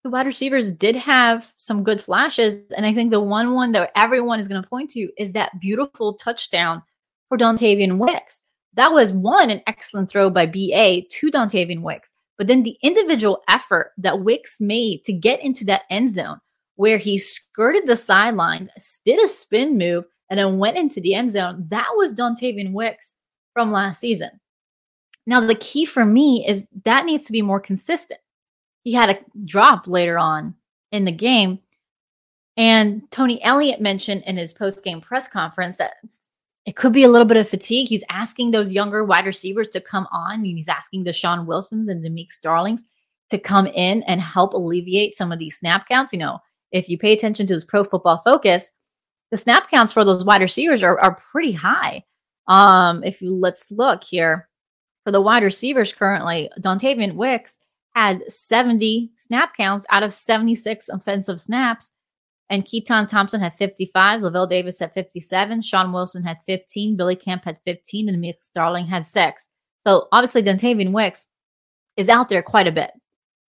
the 0.03 0.09
wide 0.09 0.25
receivers 0.25 0.71
did 0.71 0.95
have 0.95 1.53
some 1.57 1.83
good 1.83 2.01
flashes. 2.01 2.55
And 2.75 2.85
I 2.85 2.93
think 2.93 3.11
the 3.11 3.19
one 3.19 3.53
one 3.53 3.71
that 3.73 3.91
everyone 3.95 4.39
is 4.39 4.47
going 4.47 4.61
to 4.61 4.67
point 4.67 4.89
to 4.91 5.09
is 5.17 5.33
that 5.33 5.59
beautiful 5.59 6.13
touchdown 6.13 6.81
for 7.29 7.37
Dontayvion 7.37 7.97
Wicks. 7.97 8.43
That 8.73 8.91
was 8.91 9.13
one, 9.13 9.49
an 9.49 9.61
excellent 9.67 10.09
throw 10.09 10.29
by 10.29 10.45
BA 10.45 11.03
to 11.09 11.31
Dontayvion 11.31 11.81
Wicks. 11.81 12.13
But 12.37 12.47
then 12.47 12.63
the 12.63 12.77
individual 12.81 13.43
effort 13.49 13.91
that 13.97 14.21
Wicks 14.21 14.59
made 14.59 15.03
to 15.05 15.13
get 15.13 15.41
into 15.41 15.65
that 15.65 15.83
end 15.89 16.11
zone 16.11 16.39
where 16.75 16.97
he 16.97 17.17
skirted 17.17 17.85
the 17.85 17.95
sideline, 17.95 18.69
did 19.05 19.23
a 19.23 19.27
spin 19.27 19.77
move, 19.77 20.05
and 20.31 20.39
then 20.39 20.57
went 20.57 20.77
into 20.77 20.99
the 20.99 21.13
end 21.13 21.31
zone, 21.31 21.67
that 21.69 21.89
was 21.95 22.15
Dontayvion 22.15 22.71
Wicks 22.71 23.17
from 23.53 23.71
last 23.71 23.99
season. 23.99 24.31
Now, 25.27 25.41
the 25.41 25.53
key 25.53 25.85
for 25.85 26.03
me 26.03 26.47
is 26.47 26.65
that 26.85 27.05
needs 27.05 27.25
to 27.25 27.31
be 27.31 27.43
more 27.43 27.59
consistent 27.59 28.19
he 28.83 28.93
had 28.93 29.09
a 29.09 29.19
drop 29.45 29.87
later 29.87 30.17
on 30.17 30.55
in 30.91 31.05
the 31.05 31.11
game. 31.11 31.59
And 32.57 33.03
Tony 33.11 33.41
Elliott 33.43 33.81
mentioned 33.81 34.23
in 34.25 34.37
his 34.37 34.53
post 34.53 34.83
game 34.83 35.01
press 35.01 35.27
conference 35.27 35.77
that 35.77 35.93
it 36.65 36.75
could 36.75 36.93
be 36.93 37.03
a 37.03 37.09
little 37.09 37.27
bit 37.27 37.37
of 37.37 37.49
fatigue. 37.49 37.87
He's 37.87 38.03
asking 38.09 38.51
those 38.51 38.69
younger 38.69 39.03
wide 39.03 39.25
receivers 39.25 39.67
to 39.69 39.81
come 39.81 40.07
on. 40.11 40.35
And 40.35 40.45
he's 40.45 40.67
asking 40.67 41.05
Deshaun 41.05 41.45
Wilsons 41.45 41.87
and 41.87 42.03
Demick 42.03 42.31
Starlings 42.31 42.85
to 43.29 43.39
come 43.39 43.67
in 43.67 44.03
and 44.03 44.21
help 44.21 44.53
alleviate 44.53 45.15
some 45.15 45.31
of 45.31 45.39
these 45.39 45.57
snap 45.57 45.87
counts. 45.87 46.11
You 46.11 46.19
know, 46.19 46.39
if 46.71 46.89
you 46.89 46.97
pay 46.97 47.13
attention 47.13 47.47
to 47.47 47.53
his 47.53 47.65
pro 47.65 47.83
football 47.83 48.21
focus, 48.25 48.71
the 49.31 49.37
snap 49.37 49.69
counts 49.69 49.93
for 49.93 50.03
those 50.03 50.23
wide 50.23 50.41
receivers 50.41 50.83
are, 50.83 50.99
are 50.99 51.21
pretty 51.31 51.53
high. 51.53 52.03
Um, 52.47 53.03
if 53.03 53.21
you 53.21 53.33
let's 53.33 53.71
look 53.71 54.03
here 54.03 54.49
for 55.03 55.11
the 55.11 55.21
wide 55.21 55.43
receivers 55.43 55.93
currently, 55.93 56.49
Dontayvion 56.59 57.15
Wicks 57.15 57.59
had 57.95 58.29
70 58.31 59.11
snap 59.15 59.55
counts 59.55 59.85
out 59.89 60.03
of 60.03 60.13
76 60.13 60.89
offensive 60.89 61.39
snaps. 61.41 61.91
And 62.49 62.65
Keytaon 62.65 63.07
Thompson 63.07 63.39
had 63.39 63.55
55, 63.57 64.21
Lavel 64.21 64.45
Davis 64.45 64.79
had 64.79 64.93
57, 64.93 65.61
Sean 65.61 65.93
Wilson 65.93 66.21
had 66.21 66.37
15, 66.47 66.97
Billy 66.97 67.15
Kemp 67.15 67.45
had 67.45 67.57
15, 67.65 68.09
and 68.09 68.21
Mick 68.21 68.43
Starling 68.43 68.85
had 68.85 69.07
six. 69.07 69.47
So 69.79 70.09
obviously, 70.11 70.43
Dontayvion 70.43 70.91
Wicks 70.91 71.27
is 71.95 72.09
out 72.09 72.27
there 72.27 72.43
quite 72.43 72.67
a 72.67 72.71
bit. 72.73 72.91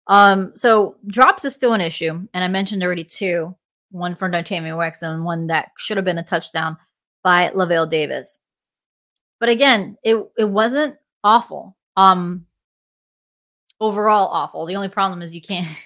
Um, 0.06 0.52
so 0.54 0.96
drops 1.08 1.44
is 1.44 1.52
still 1.52 1.74
an 1.74 1.82
issue, 1.82 2.26
and 2.32 2.44
I 2.44 2.48
mentioned 2.48 2.82
already 2.82 3.04
two, 3.04 3.54
one 3.90 4.14
for 4.14 4.30
Dontayvion 4.30 4.78
Wicks 4.78 5.02
and 5.02 5.24
one 5.24 5.46
that 5.48 5.70
should 5.78 5.96
have 5.96 6.04
been 6.04 6.18
a 6.18 6.22
touchdown 6.22 6.76
by 7.22 7.50
Lavel 7.50 7.88
Davis. 7.88 8.38
But 9.40 9.48
again, 9.48 9.96
it 10.02 10.16
it 10.38 10.48
wasn't 10.48 10.96
awful. 11.22 11.76
Um, 11.96 12.46
overall 13.80 14.28
awful. 14.28 14.66
The 14.66 14.76
only 14.76 14.88
problem 14.88 15.22
is 15.22 15.34
you 15.34 15.42
can't. 15.42 15.68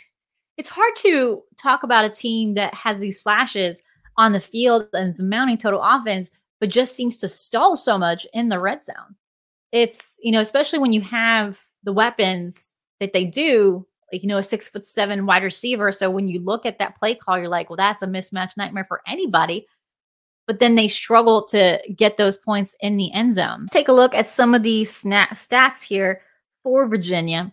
It's 0.59 0.69
hard 0.69 0.95
to 0.97 1.43
talk 1.59 1.85
about 1.85 2.05
a 2.05 2.11
team 2.11 2.53
that 2.53 2.75
has 2.75 2.99
these 2.99 3.19
flashes 3.19 3.81
on 4.19 4.33
the 4.33 4.41
field 4.41 4.89
and 4.93 5.17
the 5.17 5.23
mounting 5.23 5.57
total 5.57 5.81
offense, 5.83 6.31
but 6.61 6.69
just 6.69 6.95
seems 6.95 7.17
to 7.17 7.29
stall 7.29 7.79
so 7.79 7.97
much 7.97 8.27
in 8.35 8.51
the 8.51 8.59
red 8.59 8.85
zone. 8.85 9.17
It's 9.73 10.19
you 10.23 10.31
know, 10.31 10.41
especially 10.41 10.79
when 10.79 10.93
you 10.93 11.01
have 11.01 11.59
the 11.83 11.95
weapons 11.95 12.75
that 12.99 13.15
they 13.15 13.25
do, 13.25 13.87
like 14.13 14.23
you 14.23 14.29
know, 14.29 14.39
a 14.39 14.43
six 14.43 14.69
foot 14.69 14.87
seven 14.87 15.27
wide 15.27 15.43
receiver. 15.43 15.93
So 15.93 16.11
when 16.11 16.29
you 16.29 16.41
look 16.41 16.67
at 16.67 16.79
that 16.79 16.99
play 16.99 17.15
call, 17.15 17.39
you're 17.39 17.49
like, 17.49 17.71
well, 17.71 17.77
that's 17.77 18.03
a 18.03 18.07
mismatch 18.07 18.57
nightmare 18.57 18.87
for 18.87 19.03
anybody 19.07 19.67
but 20.51 20.59
then 20.59 20.75
they 20.75 20.89
struggle 20.89 21.45
to 21.45 21.81
get 21.95 22.17
those 22.17 22.37
points 22.37 22.75
in 22.81 22.97
the 22.97 23.13
end 23.13 23.37
zone. 23.37 23.69
Take 23.71 23.87
a 23.87 23.93
look 23.93 24.17
at 24.17 24.27
some 24.27 24.53
of 24.53 24.65
the 24.65 24.83
stats 24.83 25.81
here 25.81 26.23
for 26.65 26.89
Virginia. 26.89 27.53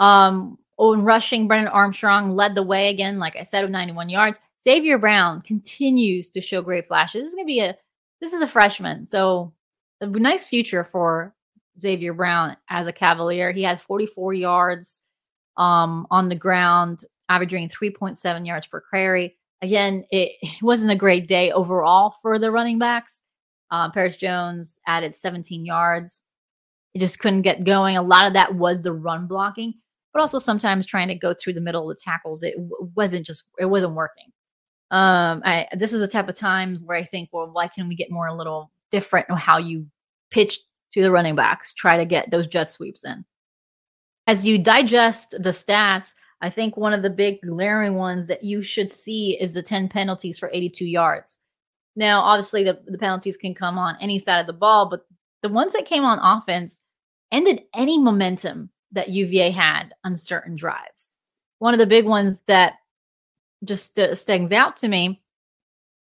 Um, 0.00 0.58
on 0.76 1.04
rushing, 1.04 1.46
Brennan 1.46 1.68
Armstrong 1.68 2.34
led 2.34 2.56
the 2.56 2.64
way 2.64 2.88
again, 2.88 3.20
like 3.20 3.36
I 3.36 3.44
said, 3.44 3.62
with 3.62 3.70
91 3.70 4.08
yards. 4.08 4.40
Xavier 4.60 4.98
Brown 4.98 5.40
continues 5.42 6.28
to 6.30 6.40
show 6.40 6.62
great 6.62 6.88
flashes. 6.88 7.22
This 7.22 7.28
is 7.28 7.34
going 7.36 7.46
to 7.46 7.52
be 7.52 7.60
a 7.60 7.76
this 8.20 8.32
is 8.32 8.40
a 8.40 8.48
freshman, 8.48 9.06
so 9.06 9.52
a 10.00 10.06
nice 10.06 10.44
future 10.44 10.82
for 10.82 11.32
Xavier 11.78 12.12
Brown 12.12 12.56
as 12.68 12.88
a 12.88 12.92
Cavalier. 12.92 13.52
He 13.52 13.62
had 13.62 13.80
44 13.80 14.34
yards 14.34 15.02
um, 15.56 16.06
on 16.10 16.28
the 16.28 16.34
ground, 16.34 17.04
averaging 17.28 17.68
3.7 17.68 18.46
yards 18.46 18.66
per 18.66 18.82
carry 18.92 19.36
again, 19.62 20.04
it, 20.10 20.32
wasn't 20.60 20.90
a 20.90 20.96
great 20.96 21.26
day 21.26 21.50
overall 21.52 22.14
for 22.20 22.38
the 22.38 22.50
running 22.50 22.78
backs. 22.78 23.22
Um, 23.70 23.90
Paris 23.92 24.16
Jones 24.16 24.78
added 24.86 25.16
17 25.16 25.64
yards. 25.64 26.22
It 26.92 26.98
just 26.98 27.20
couldn't 27.20 27.42
get 27.42 27.64
going. 27.64 27.96
A 27.96 28.02
lot 28.02 28.26
of 28.26 28.34
that 28.34 28.56
was 28.56 28.82
the 28.82 28.92
run 28.92 29.26
blocking, 29.26 29.72
but 30.12 30.20
also 30.20 30.38
sometimes 30.38 30.84
trying 30.84 31.08
to 31.08 31.14
go 31.14 31.32
through 31.32 31.54
the 31.54 31.62
middle 31.62 31.90
of 31.90 31.96
the 31.96 32.02
tackles. 32.02 32.42
It 32.42 32.54
w- 32.54 32.92
wasn't 32.94 33.24
just 33.24 33.44
it 33.58 33.64
wasn't 33.64 33.94
working. 33.94 34.26
Um, 34.90 35.40
I, 35.42 35.68
this 35.72 35.94
is 35.94 36.02
a 36.02 36.08
type 36.08 36.28
of 36.28 36.34
time 36.34 36.82
where 36.84 36.98
I 36.98 37.04
think, 37.04 37.30
well, 37.32 37.48
why 37.50 37.68
can 37.68 37.88
we 37.88 37.94
get 37.94 38.10
more 38.10 38.26
a 38.26 38.36
little 38.36 38.70
different 38.90 39.30
how 39.30 39.56
you 39.56 39.86
pitch 40.30 40.60
to 40.92 41.00
the 41.02 41.10
running 41.10 41.34
backs, 41.34 41.72
try 41.72 41.96
to 41.96 42.04
get 42.04 42.30
those 42.30 42.46
jet 42.46 42.68
sweeps 42.68 43.02
in. 43.04 43.24
As 44.26 44.44
you 44.44 44.58
digest 44.58 45.32
the 45.32 45.50
stats, 45.50 46.14
I 46.40 46.50
think 46.50 46.76
one 46.76 46.92
of 46.92 47.02
the 47.02 47.10
big 47.10 47.40
glaring 47.40 47.94
ones 47.94 48.28
that 48.28 48.44
you 48.44 48.62
should 48.62 48.90
see 48.90 49.40
is 49.40 49.52
the 49.52 49.62
10 49.62 49.88
penalties 49.88 50.38
for 50.38 50.50
82 50.52 50.84
yards. 50.84 51.38
Now, 51.94 52.20
obviously, 52.22 52.64
the, 52.64 52.80
the 52.86 52.98
penalties 52.98 53.36
can 53.36 53.54
come 53.54 53.78
on 53.78 53.96
any 54.00 54.18
side 54.18 54.40
of 54.40 54.46
the 54.46 54.52
ball, 54.52 54.88
but 54.88 55.06
the 55.42 55.48
ones 55.48 55.72
that 55.72 55.86
came 55.86 56.04
on 56.04 56.18
offense 56.18 56.80
ended 57.30 57.62
any 57.74 57.98
momentum 57.98 58.70
that 58.92 59.08
UVA 59.08 59.50
had 59.50 59.94
on 60.04 60.16
certain 60.16 60.56
drives. 60.56 61.10
One 61.58 61.74
of 61.74 61.78
the 61.78 61.86
big 61.86 62.04
ones 62.04 62.38
that 62.46 62.74
just 63.64 63.98
uh, 63.98 64.14
stands 64.14 64.52
out 64.52 64.76
to 64.78 64.88
me 64.88 65.22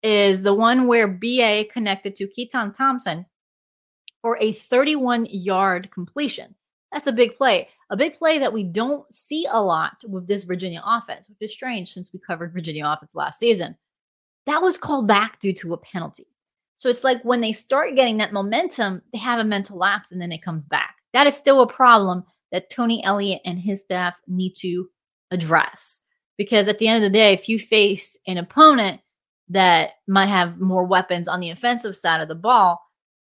is 0.02 0.42
the 0.42 0.54
one 0.54 0.86
where 0.86 1.08
BA 1.08 1.66
connected 1.72 2.16
to 2.16 2.28
Keytaon 2.28 2.74
Thompson 2.74 3.26
for 4.22 4.38
a 4.40 4.52
31 4.52 5.26
yard 5.26 5.90
completion. 5.90 6.54
That's 6.92 7.06
a 7.06 7.12
big 7.12 7.36
play. 7.36 7.68
A 7.90 7.96
big 7.96 8.14
play 8.14 8.38
that 8.38 8.52
we 8.52 8.62
don't 8.62 9.12
see 9.12 9.46
a 9.50 9.60
lot 9.60 9.96
with 10.06 10.28
this 10.28 10.44
Virginia 10.44 10.80
offense, 10.84 11.28
which 11.28 11.38
is 11.40 11.52
strange 11.52 11.92
since 11.92 12.12
we 12.12 12.20
covered 12.20 12.52
Virginia 12.52 12.86
offense 12.86 13.14
last 13.14 13.38
season. 13.38 13.76
That 14.46 14.62
was 14.62 14.78
called 14.78 15.08
back 15.08 15.40
due 15.40 15.52
to 15.54 15.74
a 15.74 15.78
penalty. 15.78 16.26
So 16.76 16.88
it's 16.88 17.04
like 17.04 17.22
when 17.24 17.40
they 17.40 17.52
start 17.52 17.96
getting 17.96 18.16
that 18.18 18.32
momentum, 18.32 19.02
they 19.12 19.18
have 19.18 19.40
a 19.40 19.44
mental 19.44 19.76
lapse 19.76 20.12
and 20.12 20.20
then 20.20 20.32
it 20.32 20.42
comes 20.42 20.64
back. 20.64 20.94
That 21.12 21.26
is 21.26 21.36
still 21.36 21.60
a 21.60 21.66
problem 21.66 22.24
that 22.52 22.70
Tony 22.70 23.04
Elliott 23.04 23.42
and 23.44 23.58
his 23.58 23.80
staff 23.80 24.14
need 24.26 24.54
to 24.60 24.88
address. 25.30 26.00
Because 26.38 26.68
at 26.68 26.78
the 26.78 26.88
end 26.88 27.04
of 27.04 27.12
the 27.12 27.18
day, 27.18 27.32
if 27.32 27.48
you 27.48 27.58
face 27.58 28.16
an 28.26 28.38
opponent 28.38 29.00
that 29.48 29.90
might 30.06 30.28
have 30.28 30.60
more 30.60 30.84
weapons 30.84 31.28
on 31.28 31.40
the 31.40 31.50
offensive 31.50 31.96
side 31.96 32.20
of 32.20 32.28
the 32.28 32.34
ball, 32.34 32.80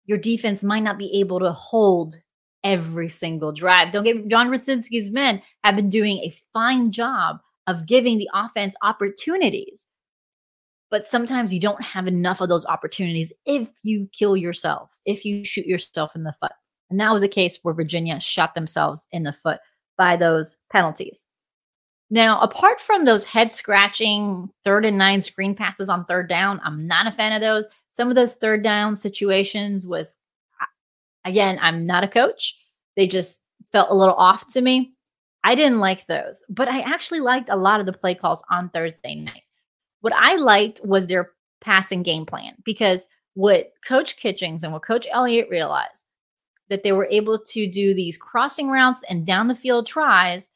your 0.06 0.18
defense 0.18 0.63
might 0.63 0.84
not 0.84 0.98
be 0.98 1.20
able 1.20 1.39
to 1.39 1.52
hold 1.52 2.16
every 2.63 3.10
single 3.10 3.52
drive. 3.52 3.91
Don't 3.91 4.04
get 4.04 4.28
John 4.28 4.49
Rudzinski's 4.49 5.12
men 5.12 5.41
have 5.63 5.76
been 5.76 5.89
doing 5.89 6.19
a 6.19 6.36
fine 6.54 6.91
job 6.91 7.39
of 7.67 7.86
giving 7.86 8.17
the 8.17 8.30
offense 8.34 8.76
opportunities. 8.82 9.88
But 10.91 11.08
sometimes 11.08 11.54
you 11.54 11.60
don't 11.60 11.82
have 11.82 12.08
enough 12.08 12.41
of 12.41 12.49
those 12.49 12.65
opportunities 12.65 13.34
if 13.45 13.69
you 13.82 14.08
kill 14.13 14.38
yourself, 14.38 14.91
if 15.06 15.26
you 15.26 15.43
shoot 15.43 15.65
yourself 15.65 16.15
in 16.15 16.23
the 16.23 16.36
foot. 16.39 16.52
And 16.89 16.99
that 16.99 17.12
was 17.12 17.23
a 17.23 17.28
case 17.28 17.60
where 17.63 17.73
Virginia 17.73 18.19
shot 18.19 18.54
themselves 18.54 19.08
in 19.12 19.23
the 19.23 19.34
foot 19.34 19.60
by 19.97 20.15
those 20.15 20.58
penalties. 20.71 21.26
Now, 22.12 22.39
apart 22.41 22.80
from 22.80 23.06
those 23.06 23.26
head 23.26 23.52
scratching 23.52 24.49
third 24.63 24.86
and 24.86 24.99
nine 24.99 25.23
screen 25.23 25.56
passes 25.56 25.89
on 25.89 26.06
third 26.06 26.30
down, 26.30 26.62
I'm 26.63 26.86
not 26.86 27.08
a 27.08 27.12
fan 27.12 27.34
of 27.34 27.41
those. 27.41 27.67
Some 27.89 28.10
of 28.10 28.15
those 28.15 28.36
third 28.36 28.63
down 28.63 28.95
situations 28.95 29.88
was 29.88 30.17
Again, 31.26 31.60
I'm 31.62 31.86
not 31.86 32.04
a 32.04 32.08
coach. 32.08 32.56
They 32.96 33.08
just 33.08 33.42
felt 33.72 33.90
a 33.90 33.96
little 33.96 34.16
off 34.16 34.48
to 34.54 34.62
me. 34.62 34.94
I 35.44 35.56
didn't 35.56 35.80
like 35.80 36.06
those, 36.08 36.44
but 36.50 36.68
I 36.68 36.82
actually 36.82 37.20
liked 37.20 37.50
a 37.50 37.56
lot 37.56 37.80
of 37.80 37.86
the 37.86 37.94
play 37.94 38.16
calls 38.16 38.44
on 38.50 38.70
Thursday 38.70 39.16
night. 39.16 39.44
What 40.02 40.14
I 40.14 40.36
liked 40.36 40.82
was 40.84 41.08
their 41.08 41.32
passing 41.62 42.04
game 42.04 42.26
plan 42.26 42.56
because 42.64 43.08
what 43.36 43.72
Coach 43.88 44.18
Kitchings 44.18 44.64
and 44.64 44.72
what 44.72 44.84
Coach 44.84 45.08
Elliott 45.12 45.50
realized 45.50 46.06
that 46.70 46.84
they 46.84 46.92
were 46.92 47.08
able 47.10 47.40
to 47.40 47.68
do 47.68 47.94
these 47.94 48.18
crossing 48.18 48.70
routes 48.70 49.04
and 49.10 49.26
down 49.26 49.48
the 49.48 49.56
field 49.56 49.86
tries 49.86 50.50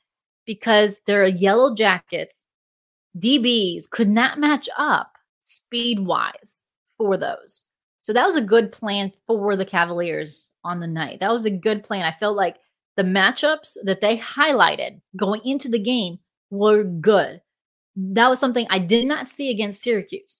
because 0.46 1.02
their 1.02 1.26
yellow 1.28 1.76
jackets, 1.76 2.46
DBs 3.18 3.90
could 3.90 4.10
not 4.10 4.40
match 4.40 4.70
up 4.78 5.12
speed 5.44 6.00
wise 6.00 6.66
for 6.98 7.18
those. 7.18 7.66
So 8.08 8.14
that 8.14 8.26
was 8.26 8.38
a 8.38 8.42
good 8.42 8.72
plan 8.72 9.12
for 9.26 9.58
the 9.58 9.66
Cavaliers 9.66 10.54
on 10.64 10.80
the 10.80 10.88
night. 10.88 11.20
That 11.20 11.34
was 11.34 11.44
a 11.44 11.52
good 11.52 11.84
plan. 11.84 12.06
I 12.06 12.18
felt 12.18 12.38
like 12.38 12.56
the 12.96 13.04
matchups 13.04 13.76
that 13.84 14.00
they 14.00 14.18
highlighted 14.18 15.02
going 15.18 15.42
into 15.44 15.68
the 15.68 15.78
game 15.78 16.20
were 16.50 16.86
good. 16.86 17.42
That 17.98 18.30
was 18.30 18.40
something 18.40 18.66
I 18.70 18.80
did 18.80 19.08
not 19.08 19.28
see 19.28 19.52
against 19.52 19.82
Syracuse. 19.82 20.40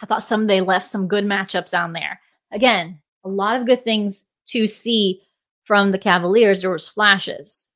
I 0.00 0.06
thought 0.06 0.22
some 0.22 0.46
they 0.46 0.60
left 0.60 0.84
some 0.84 1.08
good 1.08 1.24
matchups 1.24 1.76
on 1.76 1.94
there. 1.94 2.20
Again, 2.52 3.00
a 3.24 3.28
lot 3.28 3.60
of 3.60 3.66
good 3.66 3.82
things 3.82 4.26
to 4.50 4.68
see 4.68 5.20
from 5.64 5.90
the 5.90 5.98
Cavaliers. 5.98 6.60
There 6.60 6.70
was 6.70 6.86
flashes. 6.86 7.72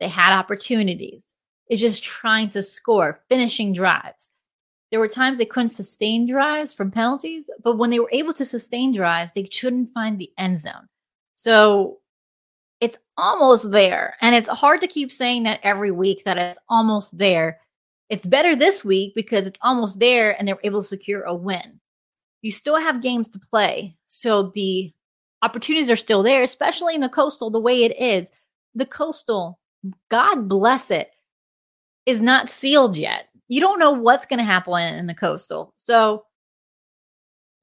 They 0.00 0.08
had 0.08 0.34
opportunities. 0.34 1.34
It's 1.66 1.82
just 1.82 2.02
trying 2.02 2.48
to 2.50 2.62
score, 2.62 3.20
finishing 3.28 3.74
drives. 3.74 4.32
There 4.90 5.00
were 5.00 5.08
times 5.08 5.38
they 5.38 5.44
couldn't 5.44 5.70
sustain 5.70 6.26
drives 6.26 6.72
from 6.72 6.90
penalties, 6.90 7.50
but 7.62 7.76
when 7.76 7.90
they 7.90 8.00
were 8.00 8.10
able 8.12 8.32
to 8.34 8.44
sustain 8.44 8.92
drives, 8.92 9.32
they 9.32 9.42
couldn't 9.44 9.92
find 9.92 10.18
the 10.18 10.32
end 10.38 10.60
zone. 10.60 10.88
So 11.34 11.98
it's 12.80 12.98
almost 13.16 13.70
there. 13.70 14.16
And 14.20 14.34
it's 14.34 14.48
hard 14.48 14.80
to 14.80 14.86
keep 14.86 15.12
saying 15.12 15.42
that 15.42 15.60
every 15.62 15.90
week 15.90 16.24
that 16.24 16.38
it's 16.38 16.58
almost 16.68 17.18
there. 17.18 17.60
It's 18.08 18.26
better 18.26 18.56
this 18.56 18.84
week 18.84 19.14
because 19.14 19.46
it's 19.46 19.58
almost 19.62 19.98
there 19.98 20.38
and 20.38 20.48
they're 20.48 20.58
able 20.64 20.80
to 20.80 20.88
secure 20.88 21.22
a 21.22 21.34
win. 21.34 21.80
You 22.40 22.50
still 22.50 22.76
have 22.76 23.02
games 23.02 23.28
to 23.30 23.40
play. 23.50 23.96
So 24.06 24.52
the 24.54 24.92
opportunities 25.42 25.90
are 25.90 25.96
still 25.96 26.22
there, 26.22 26.42
especially 26.42 26.94
in 26.94 27.00
the 27.00 27.08
coastal, 27.08 27.50
the 27.50 27.60
way 27.60 27.84
it 27.84 28.00
is. 28.00 28.30
The 28.74 28.86
coastal, 28.86 29.58
God 30.10 30.48
bless 30.48 30.90
it, 30.90 31.10
is 32.06 32.20
not 32.20 32.48
sealed 32.48 32.96
yet 32.96 33.27
you 33.48 33.60
don't 33.60 33.78
know 33.78 33.92
what's 33.92 34.26
going 34.26 34.38
to 34.38 34.44
happen 34.44 34.74
in 34.94 35.06
the 35.06 35.14
coastal. 35.14 35.72
So 35.76 36.24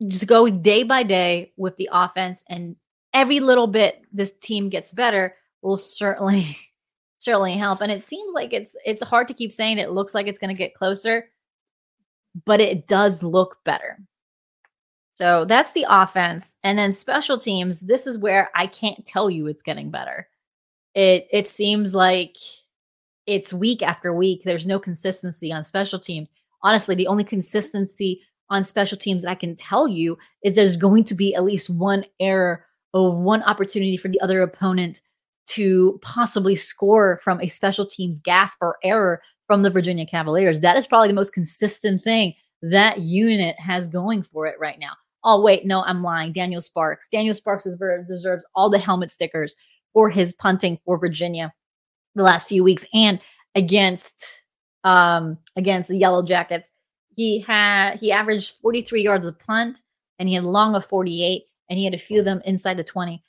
just 0.07 0.27
go 0.27 0.49
day 0.49 0.83
by 0.83 1.03
day 1.03 1.53
with 1.57 1.77
the 1.77 1.89
offense 1.91 2.43
and 2.49 2.75
every 3.13 3.39
little 3.39 3.67
bit 3.67 4.01
this 4.11 4.33
team 4.33 4.69
gets 4.69 4.91
better 4.91 5.35
will 5.61 5.77
certainly 5.77 6.57
certainly 7.17 7.53
help. 7.53 7.81
And 7.81 7.91
it 7.91 8.03
seems 8.03 8.33
like 8.33 8.51
it's 8.51 8.75
it's 8.85 9.03
hard 9.03 9.27
to 9.29 9.33
keep 9.33 9.53
saying 9.53 9.77
it 9.77 9.91
looks 9.91 10.13
like 10.13 10.27
it's 10.27 10.39
going 10.39 10.53
to 10.53 10.57
get 10.57 10.75
closer 10.75 11.29
but 12.43 12.59
it 12.59 12.85
does 12.87 13.23
look 13.23 13.57
better. 13.63 13.97
So 15.13 15.45
that's 15.45 15.71
the 15.71 15.85
offense. 15.87 16.57
And 16.63 16.77
then 16.77 16.91
special 16.91 17.37
teams 17.37 17.81
this 17.81 18.07
is 18.07 18.17
where 18.17 18.49
i 18.55 18.67
can't 18.67 19.05
tell 19.05 19.29
you 19.29 19.47
it's 19.47 19.63
getting 19.63 19.91
better. 19.91 20.27
It 20.93 21.27
it 21.31 21.47
seems 21.47 21.93
like 21.93 22.35
it's 23.27 23.53
week 23.53 23.81
after 23.81 24.13
week. 24.13 24.41
There's 24.43 24.65
no 24.65 24.79
consistency 24.79 25.51
on 25.51 25.63
special 25.63 25.99
teams. 25.99 26.29
honestly, 26.63 26.95
the 26.95 27.07
only 27.07 27.23
consistency 27.23 28.21
on 28.49 28.63
special 28.63 28.97
teams 28.97 29.23
that 29.23 29.29
I 29.29 29.35
can 29.35 29.55
tell 29.55 29.87
you 29.87 30.17
is 30.43 30.53
there's 30.53 30.77
going 30.77 31.03
to 31.05 31.15
be 31.15 31.35
at 31.35 31.43
least 31.43 31.69
one 31.69 32.05
error 32.19 32.65
or 32.93 33.15
one 33.15 33.43
opportunity 33.43 33.97
for 33.97 34.07
the 34.07 34.21
other 34.21 34.41
opponent 34.41 35.01
to 35.47 35.99
possibly 36.01 36.55
score 36.55 37.19
from 37.23 37.39
a 37.39 37.47
special 37.47 37.85
teams 37.85 38.19
gaff 38.19 38.53
or 38.61 38.77
error 38.83 39.21
from 39.47 39.61
the 39.61 39.69
Virginia 39.69 40.05
Cavaliers. 40.05 40.59
That 40.61 40.77
is 40.77 40.87
probably 40.87 41.09
the 41.09 41.13
most 41.13 41.33
consistent 41.33 42.01
thing 42.01 42.33
that 42.61 42.99
unit 42.99 43.55
has 43.59 43.87
going 43.87 44.23
for 44.23 44.47
it 44.47 44.59
right 44.59 44.79
now. 44.79 44.93
Oh, 45.23 45.41
wait, 45.41 45.65
no, 45.65 45.83
I'm 45.83 46.03
lying. 46.03 46.31
Daniel 46.31 46.61
Sparks. 46.61 47.07
Daniel 47.07 47.35
Sparks 47.35 47.67
deserves 48.07 48.45
all 48.55 48.69
the 48.69 48.79
helmet 48.79 49.11
stickers 49.11 49.55
for 49.93 50.09
his 50.09 50.33
punting 50.33 50.79
for 50.85 50.97
Virginia 50.97 51.53
the 52.15 52.23
last 52.23 52.49
few 52.49 52.63
weeks 52.63 52.85
and 52.93 53.19
against 53.55 54.43
um 54.83 55.37
against 55.55 55.89
the 55.89 55.97
Yellow 55.97 56.23
Jackets. 56.23 56.71
He 57.15 57.39
had 57.39 57.99
he 57.99 58.11
averaged 58.11 58.57
43 58.61 59.03
yards 59.03 59.25
of 59.25 59.39
punt 59.39 59.81
and 60.19 60.27
he 60.27 60.35
had 60.35 60.43
long 60.43 60.75
of 60.75 60.85
48 60.85 61.43
and 61.69 61.79
he 61.79 61.85
had 61.85 61.93
a 61.93 61.99
few 61.99 62.19
of 62.19 62.25
them 62.25 62.41
inside 62.45 62.77
the 62.77 62.83
20. 62.83 63.23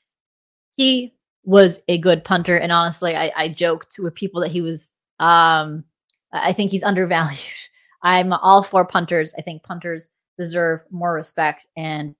He 0.76 1.14
was 1.44 1.82
a 1.88 1.98
good 1.98 2.24
punter 2.24 2.56
and 2.56 2.72
honestly 2.72 3.16
I, 3.16 3.32
I 3.36 3.48
joked 3.48 3.96
with 3.98 4.14
people 4.14 4.40
that 4.40 4.50
he 4.50 4.60
was 4.60 4.92
um 5.20 5.84
I 6.32 6.52
think 6.52 6.70
he's 6.70 6.82
undervalued. 6.82 7.40
I'm 8.02 8.32
all 8.32 8.62
for 8.62 8.84
punters. 8.84 9.34
I 9.38 9.42
think 9.42 9.62
punters 9.62 10.10
deserve 10.38 10.80
more 10.90 11.12
respect 11.12 11.66
and 11.76 12.14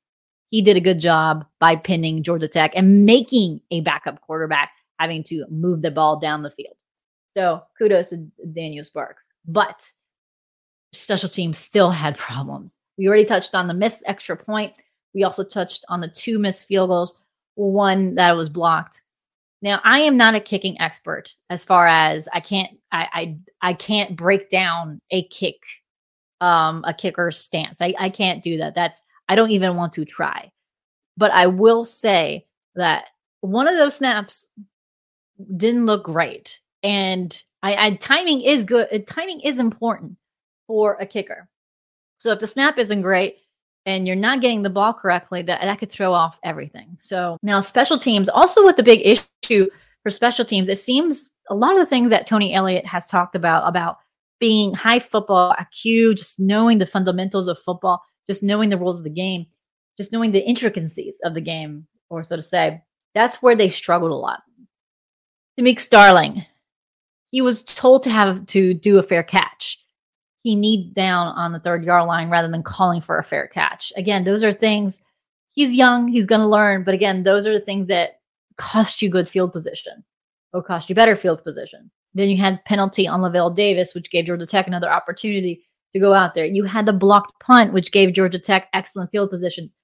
he 0.50 0.62
did 0.62 0.76
a 0.76 0.81
good 0.81 1.00
job 1.00 1.44
by 1.61 1.76
pinning 1.76 2.22
Georgia 2.22 2.48
Tech 2.48 2.72
and 2.74 3.05
making 3.05 3.61
a 3.70 3.81
backup 3.81 4.20
quarterback 4.20 4.70
having 4.98 5.22
to 5.24 5.44
move 5.50 5.82
the 5.82 5.90
ball 5.90 6.18
down 6.18 6.42
the 6.42 6.50
field. 6.50 6.76
So 7.37 7.62
kudos 7.76 8.09
to 8.11 8.18
Daniel 8.52 8.85
Sparks. 8.85 9.28
But 9.46 9.87
special 10.92 11.28
teams 11.28 11.59
still 11.59 11.90
had 11.90 12.16
problems. 12.16 12.78
We 12.96 13.09
already 13.09 13.26
touched 13.26 13.54
on 13.54 13.68
the 13.68 13.74
missed 13.74 14.02
extra 14.06 14.37
point. 14.37 14.72
We 15.14 15.24
also 15.24 15.44
touched 15.44 15.85
on 15.88 16.00
the 16.00 16.09
two 16.09 16.38
missed 16.38 16.66
field 16.66 16.88
goals, 16.88 17.18
one 17.54 18.14
that 18.14 18.37
was 18.37 18.48
blocked. 18.48 19.02
Now, 19.62 19.80
I 19.85 20.00
am 20.00 20.16
not 20.16 20.35
a 20.35 20.40
kicking 20.40 20.80
expert 20.80 21.35
as 21.50 21.64
far 21.64 21.87
as 21.87 22.28
I 22.32 22.40
can't 22.40 22.78
I 22.92 23.09
I, 23.12 23.70
I 23.70 23.72
can't 23.74 24.16
break 24.16 24.50
down 24.50 25.00
a 25.11 25.22
kick 25.28 25.62
um 26.40 26.85
a 26.87 26.94
kicker 26.94 27.30
stance. 27.30 27.80
I, 27.80 27.94
I 27.98 28.09
can't 28.11 28.42
do 28.42 28.59
that. 28.59 28.74
That's 28.74 29.02
I 29.28 29.35
don't 29.35 29.50
even 29.50 29.76
want 29.76 29.92
to 29.94 30.04
try. 30.04 30.52
But 31.16 31.32
I 31.32 31.46
will 31.46 31.85
say 31.85 32.46
that 32.74 33.06
one 33.40 33.68
of 33.68 33.76
those 33.76 33.96
snaps 33.96 34.46
didn't 35.57 35.87
look 35.87 36.05
great. 36.05 36.61
And 36.83 37.42
I, 37.62 37.87
I 37.87 37.90
timing 37.94 38.42
is 38.42 38.64
good. 38.64 38.88
Uh, 38.92 38.99
timing 39.07 39.40
is 39.40 39.59
important 39.59 40.16
for 40.66 40.96
a 41.01 41.07
kicker. 41.07 41.49
So 42.18 42.33
if 42.33 42.40
the 42.40 42.46
snap 42.46 42.79
isn't 42.79 43.03
great 43.03 43.38
and 43.85 44.07
you're 44.07 44.16
not 44.16 44.40
getting 44.40 44.62
the 44.62 44.70
ball 44.70 44.94
correctly, 44.94 45.42
that 45.42 45.61
that 45.61 45.79
could 45.79 45.90
throw 45.90 46.12
off 46.12 46.38
everything. 46.42 46.96
So 46.99 47.38
now 47.42 47.61
special 47.61 47.99
teams, 47.99 48.29
also 48.29 48.64
with 48.64 48.77
the 48.77 48.83
big 48.83 49.01
issue 49.05 49.68
for 50.03 50.11
special 50.11 50.44
teams, 50.44 50.68
it 50.68 50.79
seems 50.79 51.33
a 51.51 51.55
lot 51.55 51.72
of 51.72 51.79
the 51.79 51.87
things 51.87 52.11
that 52.11 52.27
Tony 52.27 52.55
Elliott 52.55 52.87
has 52.87 53.07
talked 53.07 53.37
about 53.37 53.68
about 53.68 53.99
being 54.38 54.75
high 54.75 54.99
football 54.99 55.55
IQ, 55.59 56.16
just 56.16 56.38
knowing 56.38 56.79
the 56.79 56.87
fundamentals 56.87 57.49
of 57.49 57.59
football, 57.59 58.03
just 58.27 58.42
knowing 58.42 58.68
the 58.68 58.79
rules 58.79 58.99
of 58.99 59.05
the 59.05 59.11
game, 59.11 59.46
just 59.96 60.12
knowing 60.12 60.33
the 60.33 60.44
intricacies 60.44 61.18
of 61.25 61.35
the 61.35 61.40
game, 61.40 61.87
or 62.11 62.22
so 62.22 62.37
to 62.37 62.42
say, 62.42 62.83
that's 63.14 63.42
where 63.42 63.57
they 63.57 63.68
struggled 63.68 64.11
a 64.11 64.14
lot. 64.14 64.42
Demick 65.58 65.80
Starling, 65.80 66.44
he 67.30 67.40
was 67.40 67.62
told 67.62 68.02
to 68.02 68.10
have 68.10 68.46
to 68.46 68.74
do 68.74 68.98
a 68.98 69.02
fair 69.02 69.22
catch. 69.22 69.84
He 70.42 70.54
kneed 70.54 70.94
down 70.94 71.28
on 71.28 71.52
the 71.52 71.60
third 71.60 71.84
yard 71.84 72.06
line 72.06 72.30
rather 72.30 72.48
than 72.48 72.62
calling 72.62 73.00
for 73.00 73.18
a 73.18 73.24
fair 73.24 73.48
catch. 73.48 73.92
Again, 73.96 74.24
those 74.24 74.44
are 74.44 74.52
things 74.52 75.02
he's 75.52 75.72
young, 75.72 76.06
he's 76.06 76.26
going 76.26 76.40
to 76.40 76.46
learn. 76.46 76.84
But 76.84 76.94
again, 76.94 77.24
those 77.24 77.46
are 77.46 77.52
the 77.52 77.64
things 77.64 77.88
that 77.88 78.20
cost 78.58 79.02
you 79.02 79.08
good 79.08 79.28
field 79.28 79.52
position 79.52 80.04
or 80.52 80.62
cost 80.62 80.88
you 80.88 80.94
better 80.94 81.16
field 81.16 81.42
position. 81.42 81.90
Then 82.14 82.30
you 82.30 82.36
had 82.36 82.64
penalty 82.64 83.08
on 83.08 83.20
Lavel 83.20 83.50
Davis, 83.54 83.94
which 83.94 84.10
gave 84.10 84.26
Georgia 84.26 84.46
Tech 84.46 84.66
another 84.66 84.90
opportunity 84.90 85.66
to 85.92 85.98
go 85.98 86.14
out 86.14 86.34
there. 86.34 86.44
You 86.46 86.64
had 86.64 86.86
the 86.86 86.92
blocked 86.92 87.38
punt, 87.40 87.72
which 87.72 87.92
gave 87.92 88.14
Georgia 88.14 88.38
Tech 88.38 88.68
excellent 88.72 89.10
field 89.10 89.30
positions. 89.30 89.76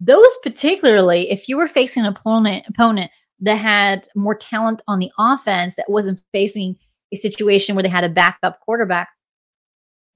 Those 0.00 0.36
particularly, 0.42 1.30
if 1.30 1.48
you 1.48 1.56
were 1.56 1.68
facing 1.68 2.04
an 2.04 2.12
opponent 2.12 2.64
opponent 2.68 3.10
that 3.40 3.56
had 3.56 4.08
more 4.14 4.34
talent 4.34 4.82
on 4.88 4.98
the 4.98 5.10
offense 5.18 5.74
that 5.76 5.90
wasn't 5.90 6.20
facing 6.32 6.76
a 7.12 7.16
situation 7.16 7.74
where 7.74 7.82
they 7.82 7.88
had 7.88 8.04
a 8.04 8.08
backup 8.08 8.60
quarterback, 8.60 9.08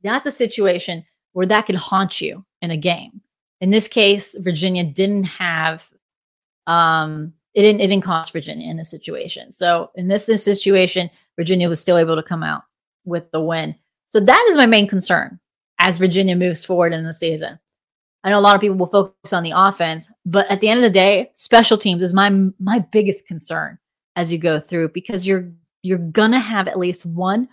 that's 0.02 0.26
a 0.26 0.32
situation 0.32 1.04
where 1.32 1.46
that 1.46 1.66
could 1.66 1.76
haunt 1.76 2.20
you 2.20 2.44
in 2.60 2.70
a 2.70 2.76
game. 2.76 3.20
In 3.60 3.70
this 3.70 3.88
case, 3.88 4.36
Virginia 4.38 4.84
didn't 4.84 5.24
have 5.24 5.88
um 6.66 7.32
it 7.54 7.62
didn't 7.62 7.80
it 7.80 7.88
didn't 7.88 8.04
cost 8.04 8.32
Virginia 8.32 8.70
in 8.70 8.76
this 8.76 8.90
situation. 8.90 9.52
So 9.52 9.90
in 9.94 10.08
this, 10.08 10.26
this 10.26 10.44
situation, 10.44 11.10
Virginia 11.36 11.68
was 11.68 11.80
still 11.80 11.98
able 11.98 12.16
to 12.16 12.22
come 12.22 12.42
out 12.42 12.62
with 13.04 13.30
the 13.30 13.40
win. 13.40 13.74
So 14.06 14.20
that 14.20 14.46
is 14.50 14.56
my 14.56 14.66
main 14.66 14.86
concern 14.86 15.38
as 15.78 15.98
Virginia 15.98 16.36
moves 16.36 16.64
forward 16.64 16.92
in 16.92 17.04
the 17.04 17.12
season. 17.12 17.58
I 18.24 18.30
know 18.30 18.38
a 18.38 18.40
lot 18.40 18.54
of 18.54 18.60
people 18.60 18.76
will 18.76 18.86
focus 18.86 19.32
on 19.32 19.42
the 19.42 19.52
offense, 19.54 20.08
but 20.24 20.48
at 20.48 20.60
the 20.60 20.68
end 20.68 20.78
of 20.78 20.84
the 20.84 20.90
day, 20.90 21.30
special 21.34 21.76
teams 21.76 22.02
is 22.02 22.14
my 22.14 22.30
my 22.58 22.78
biggest 22.92 23.26
concern 23.26 23.78
as 24.16 24.30
you 24.30 24.38
go 24.38 24.60
through 24.60 24.90
because 24.90 25.26
you're 25.26 25.52
you're 25.82 25.98
gonna 25.98 26.38
have 26.38 26.68
at 26.68 26.78
least 26.78 27.04
one 27.04 27.48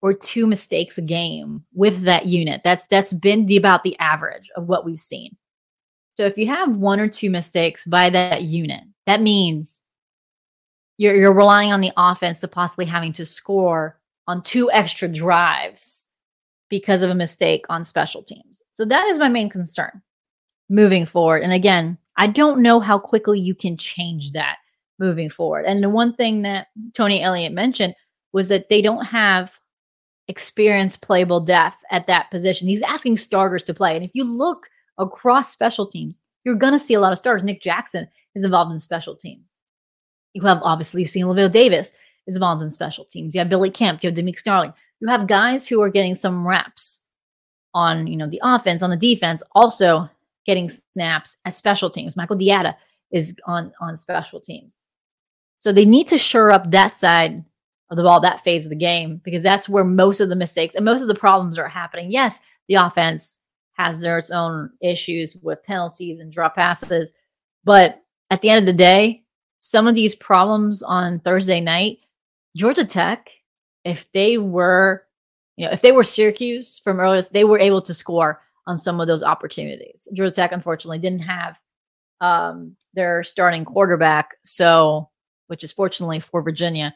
or 0.00 0.14
two 0.14 0.46
mistakes 0.46 0.98
a 0.98 1.02
game 1.02 1.64
with 1.74 2.02
that 2.02 2.26
unit. 2.26 2.60
That's 2.62 2.86
that's 2.86 3.12
been 3.12 3.50
about 3.56 3.82
the 3.82 3.98
average 3.98 4.50
of 4.56 4.68
what 4.68 4.84
we've 4.84 4.98
seen. 4.98 5.36
So 6.14 6.24
if 6.24 6.38
you 6.38 6.46
have 6.48 6.76
one 6.76 7.00
or 7.00 7.08
two 7.08 7.30
mistakes 7.30 7.84
by 7.84 8.10
that 8.10 8.42
unit, 8.42 8.84
that 9.06 9.20
means 9.20 9.82
you're 10.96 11.16
you're 11.16 11.32
relying 11.32 11.72
on 11.72 11.80
the 11.80 11.92
offense 11.96 12.40
to 12.40 12.48
possibly 12.48 12.84
having 12.84 13.12
to 13.14 13.24
score 13.24 13.98
on 14.26 14.42
two 14.42 14.70
extra 14.70 15.08
drives 15.08 16.06
because 16.68 17.02
of 17.02 17.10
a 17.10 17.14
mistake 17.14 17.64
on 17.68 17.84
special 17.84 18.22
teams. 18.22 18.62
So 18.78 18.84
that 18.84 19.08
is 19.08 19.18
my 19.18 19.26
main 19.26 19.50
concern 19.50 20.02
moving 20.68 21.04
forward. 21.04 21.42
And 21.42 21.52
again, 21.52 21.98
I 22.16 22.28
don't 22.28 22.62
know 22.62 22.78
how 22.78 22.96
quickly 22.96 23.40
you 23.40 23.52
can 23.52 23.76
change 23.76 24.30
that 24.34 24.58
moving 25.00 25.30
forward. 25.30 25.64
And 25.64 25.82
the 25.82 25.88
one 25.88 26.14
thing 26.14 26.42
that 26.42 26.68
Tony 26.94 27.20
Elliott 27.20 27.52
mentioned 27.52 27.96
was 28.32 28.46
that 28.46 28.68
they 28.68 28.80
don't 28.80 29.04
have 29.04 29.58
experienced 30.28 31.02
playable 31.02 31.40
depth 31.40 31.78
at 31.90 32.06
that 32.06 32.30
position. 32.30 32.68
He's 32.68 32.82
asking 32.82 33.16
starters 33.16 33.64
to 33.64 33.74
play. 33.74 33.96
And 33.96 34.04
if 34.04 34.12
you 34.14 34.22
look 34.22 34.68
across 34.96 35.50
special 35.50 35.88
teams, 35.88 36.20
you're 36.44 36.54
going 36.54 36.72
to 36.72 36.78
see 36.78 36.94
a 36.94 37.00
lot 37.00 37.10
of 37.10 37.18
starters. 37.18 37.42
Nick 37.42 37.60
Jackson 37.60 38.06
is 38.36 38.44
involved 38.44 38.70
in 38.70 38.78
special 38.78 39.16
teams. 39.16 39.58
You 40.34 40.42
have 40.42 40.60
obviously 40.62 41.04
seen 41.04 41.24
Lavel 41.24 41.50
Davis 41.50 41.94
is 42.28 42.36
involved 42.36 42.62
in 42.62 42.70
special 42.70 43.06
teams. 43.06 43.34
You 43.34 43.40
have 43.40 43.48
Billy 43.48 43.70
Kemp, 43.70 44.04
you 44.04 44.10
have 44.10 44.16
Demick 44.16 44.38
Starling 44.38 44.72
you 45.00 45.08
have 45.08 45.26
guys 45.26 45.66
who 45.66 45.80
are 45.80 45.90
getting 45.90 46.14
some 46.14 46.46
reps 46.46 47.00
on, 47.74 48.06
you 48.06 48.16
know, 48.16 48.28
the 48.28 48.40
offense, 48.42 48.82
on 48.82 48.90
the 48.90 48.96
defense, 48.96 49.42
also 49.52 50.08
getting 50.46 50.68
snaps 50.68 51.36
as 51.44 51.56
special 51.56 51.90
teams. 51.90 52.16
Michael 52.16 52.36
Diatta 52.38 52.74
is 53.10 53.36
on 53.46 53.72
on 53.80 53.96
special 53.96 54.40
teams. 54.40 54.82
So 55.58 55.72
they 55.72 55.84
need 55.84 56.08
to 56.08 56.18
shore 56.18 56.50
up 56.50 56.70
that 56.70 56.96
side 56.96 57.44
of 57.90 57.96
the 57.96 58.02
ball, 58.02 58.20
that 58.20 58.44
phase 58.44 58.64
of 58.64 58.70
the 58.70 58.76
game, 58.76 59.20
because 59.24 59.42
that's 59.42 59.68
where 59.68 59.84
most 59.84 60.20
of 60.20 60.28
the 60.28 60.36
mistakes 60.36 60.74
and 60.74 60.84
most 60.84 61.02
of 61.02 61.08
the 61.08 61.14
problems 61.14 61.58
are 61.58 61.68
happening. 61.68 62.10
Yes, 62.10 62.40
the 62.68 62.74
offense 62.74 63.38
has 63.72 64.00
their 64.00 64.18
its 64.18 64.30
own 64.30 64.70
issues 64.80 65.36
with 65.42 65.62
penalties 65.64 66.20
and 66.20 66.32
drop 66.32 66.54
passes, 66.54 67.14
but 67.64 68.02
at 68.30 68.42
the 68.42 68.50
end 68.50 68.60
of 68.60 68.66
the 68.66 68.72
day, 68.72 69.24
some 69.60 69.86
of 69.86 69.94
these 69.94 70.14
problems 70.14 70.82
on 70.82 71.20
Thursday 71.20 71.60
night, 71.60 71.98
Georgia 72.56 72.84
Tech 72.84 73.30
if 73.88 74.10
they 74.12 74.38
were, 74.38 75.04
you 75.58 75.66
know, 75.66 75.72
if 75.72 75.82
they 75.82 75.90
were 75.90 76.04
Syracuse 76.04 76.78
from 76.84 77.00
earlier, 77.00 77.20
they 77.20 77.42
were 77.42 77.58
able 77.58 77.82
to 77.82 77.92
score 77.92 78.40
on 78.68 78.78
some 78.78 79.00
of 79.00 79.08
those 79.08 79.24
opportunities. 79.24 80.06
Georgia 80.12 80.30
Tech, 80.30 80.52
unfortunately, 80.52 81.00
didn't 81.00 81.18
have 81.18 81.60
um, 82.20 82.76
their 82.94 83.24
starting 83.24 83.64
quarterback, 83.64 84.36
so 84.44 85.10
which 85.48 85.64
is 85.64 85.72
fortunately 85.72 86.20
for 86.20 86.42
Virginia. 86.42 86.94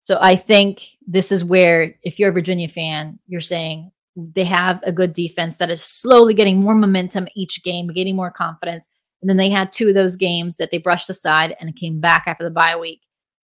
So 0.00 0.18
I 0.20 0.36
think 0.36 0.82
this 1.06 1.32
is 1.32 1.44
where, 1.44 1.96
if 2.04 2.20
you're 2.20 2.30
a 2.30 2.32
Virginia 2.32 2.68
fan, 2.68 3.18
you're 3.26 3.40
saying 3.40 3.90
they 4.14 4.44
have 4.44 4.80
a 4.84 4.92
good 4.92 5.12
defense 5.12 5.56
that 5.56 5.70
is 5.70 5.82
slowly 5.82 6.34
getting 6.34 6.60
more 6.60 6.76
momentum 6.76 7.26
each 7.34 7.64
game, 7.64 7.88
getting 7.88 8.14
more 8.14 8.30
confidence. 8.30 8.88
And 9.22 9.28
then 9.28 9.38
they 9.38 9.48
had 9.48 9.72
two 9.72 9.88
of 9.88 9.94
those 9.94 10.14
games 10.14 10.56
that 10.58 10.70
they 10.70 10.78
brushed 10.78 11.10
aside 11.10 11.56
and 11.58 11.74
came 11.74 11.98
back 11.98 12.24
after 12.26 12.44
the 12.44 12.50
bye 12.50 12.76
week. 12.76 13.00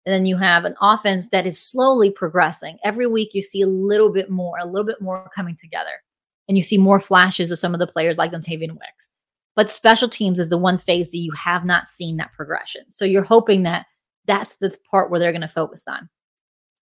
And 0.08 0.14
then 0.14 0.24
you 0.24 0.38
have 0.38 0.64
an 0.64 0.74
offense 0.80 1.28
that 1.28 1.46
is 1.46 1.60
slowly 1.60 2.10
progressing. 2.10 2.78
Every 2.82 3.06
week 3.06 3.34
you 3.34 3.42
see 3.42 3.60
a 3.60 3.66
little 3.66 4.10
bit 4.10 4.30
more, 4.30 4.56
a 4.58 4.64
little 4.64 4.86
bit 4.86 5.02
more 5.02 5.30
coming 5.34 5.54
together. 5.54 6.02
And 6.48 6.56
you 6.56 6.62
see 6.62 6.78
more 6.78 6.98
flashes 6.98 7.50
of 7.50 7.58
some 7.58 7.74
of 7.74 7.78
the 7.78 7.86
players 7.86 8.16
like 8.16 8.32
Dontayvion 8.32 8.70
Wicks. 8.70 9.12
But 9.54 9.70
special 9.70 10.08
teams 10.08 10.38
is 10.38 10.48
the 10.48 10.56
one 10.56 10.78
phase 10.78 11.10
that 11.10 11.18
you 11.18 11.30
have 11.32 11.66
not 11.66 11.90
seen 11.90 12.16
that 12.16 12.32
progression. 12.32 12.90
So 12.90 13.04
you're 13.04 13.22
hoping 13.22 13.64
that 13.64 13.84
that's 14.24 14.56
the 14.56 14.74
part 14.90 15.10
where 15.10 15.20
they're 15.20 15.30
going 15.30 15.42
to 15.42 15.48
focus 15.48 15.86
on. 15.86 16.08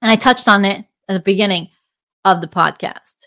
And 0.03 0.13
I 0.13 0.15
touched 0.15 0.47
on 0.47 0.65
it 0.65 0.85
at 1.09 1.15
the 1.15 1.19
beginning 1.19 1.71
of 2.25 2.41
the 2.41 2.47
podcast. 2.47 3.25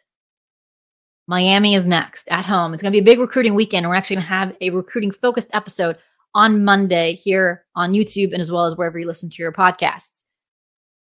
Miami 1.28 1.76
is 1.76 1.86
next 1.86 2.30
at 2.30 2.46
home. 2.46 2.74
It's 2.74 2.82
going 2.82 2.94
to 2.94 2.96
be 2.96 3.02
a 3.02 3.14
big 3.14 3.20
recruiting 3.20 3.54
weekend. 3.54 3.86
We're 3.86 3.96
actually 3.96 4.16
going 4.16 4.28
to 4.28 4.34
have 4.34 4.56
a 4.62 4.70
recruiting 4.70 5.12
focused 5.12 5.50
episode 5.52 5.98
on 6.36 6.64
Monday 6.64 7.14
here 7.14 7.66
on 7.76 7.94
YouTube 7.94 8.34
and 8.34 8.42
as 8.42 8.52
well 8.52 8.66
as 8.66 8.76
wherever 8.76 9.00
you 9.00 9.08
listen 9.08 9.30
to 9.30 9.42
your 9.42 9.52
podcasts. 9.52 10.24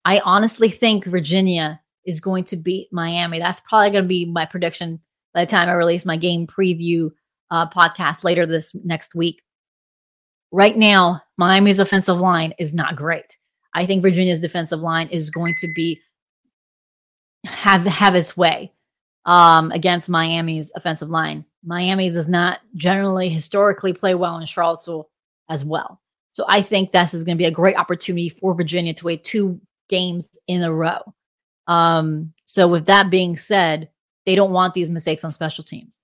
I 0.05 0.21
honestly 0.21 0.69
think 0.69 1.05
Virginia 1.05 1.81
is 2.05 2.21
going 2.21 2.45
to 2.45 2.57
beat 2.57 2.93
Miami. 2.93 3.39
That's 3.39 3.61
probably 3.61 3.91
going 3.91 4.05
to 4.05 4.09
be 4.09 4.27
my 4.27 4.45
prediction 4.45 5.01
by 5.33 5.45
the 5.45 5.51
time 5.51 5.69
I 5.69 5.73
release 5.73 6.05
my 6.05 6.17
game 6.17 6.47
preview 6.47 7.11
uh, 7.51 7.69
podcast 7.69 8.25
later 8.25 8.47
this 8.47 8.75
next 8.85 9.15
week. 9.15 9.43
Right 10.53 10.77
now, 10.77 11.23
Miami's 11.39 11.79
offensive 11.79 12.19
line 12.19 12.55
is 12.59 12.75
not 12.75 12.97
great. 12.97 13.37
I 13.75 13.87
think 13.87 14.03
Virginia's 14.03 14.41
defensive 14.41 14.81
line 14.81 15.09
is 15.09 15.31
going 15.31 15.55
to 15.59 15.73
be 15.75 16.01
have 17.45 17.85
have 17.85 18.15
its 18.15 18.37
way 18.37 18.73
um, 19.25 19.71
against 19.73 20.09
Miami's 20.09 20.71
offensive 20.75 21.11
line. 21.11 21.45
Miami 21.65 22.11
does 22.11 22.29
not 22.29 22.61
generally 22.77 23.29
historically 23.29 23.93
play 23.93 24.15
well 24.15 24.39
in 24.39 24.47
Charlottesville 24.47 25.11
as 25.49 25.65
well. 25.65 26.01
So 26.31 26.45
I 26.49 26.63
think 26.63 26.91
this 26.91 27.15
is 27.15 27.25
going 27.25 27.37
to 27.37 27.43
be 27.43 27.47
a 27.47 27.51
great 27.51 27.77
opportunity 27.77 28.29
for 28.29 28.55
Virginia 28.55 28.93
to 28.95 29.05
win 29.05 29.21
two 29.23 29.61
games 29.89 30.29
in 30.49 30.63
a 30.63 30.73
row. 30.73 31.01
Um, 31.67 32.33
so 32.45 32.67
with 32.67 32.87
that 32.87 33.11
being 33.11 33.37
said, 33.37 33.89
they 34.27 34.35
don't 34.35 34.53
want 34.53 34.75
these 34.75 34.91
mistakes 34.91 35.25
on 35.25 35.33
special 35.33 35.65
teams. 35.65 36.01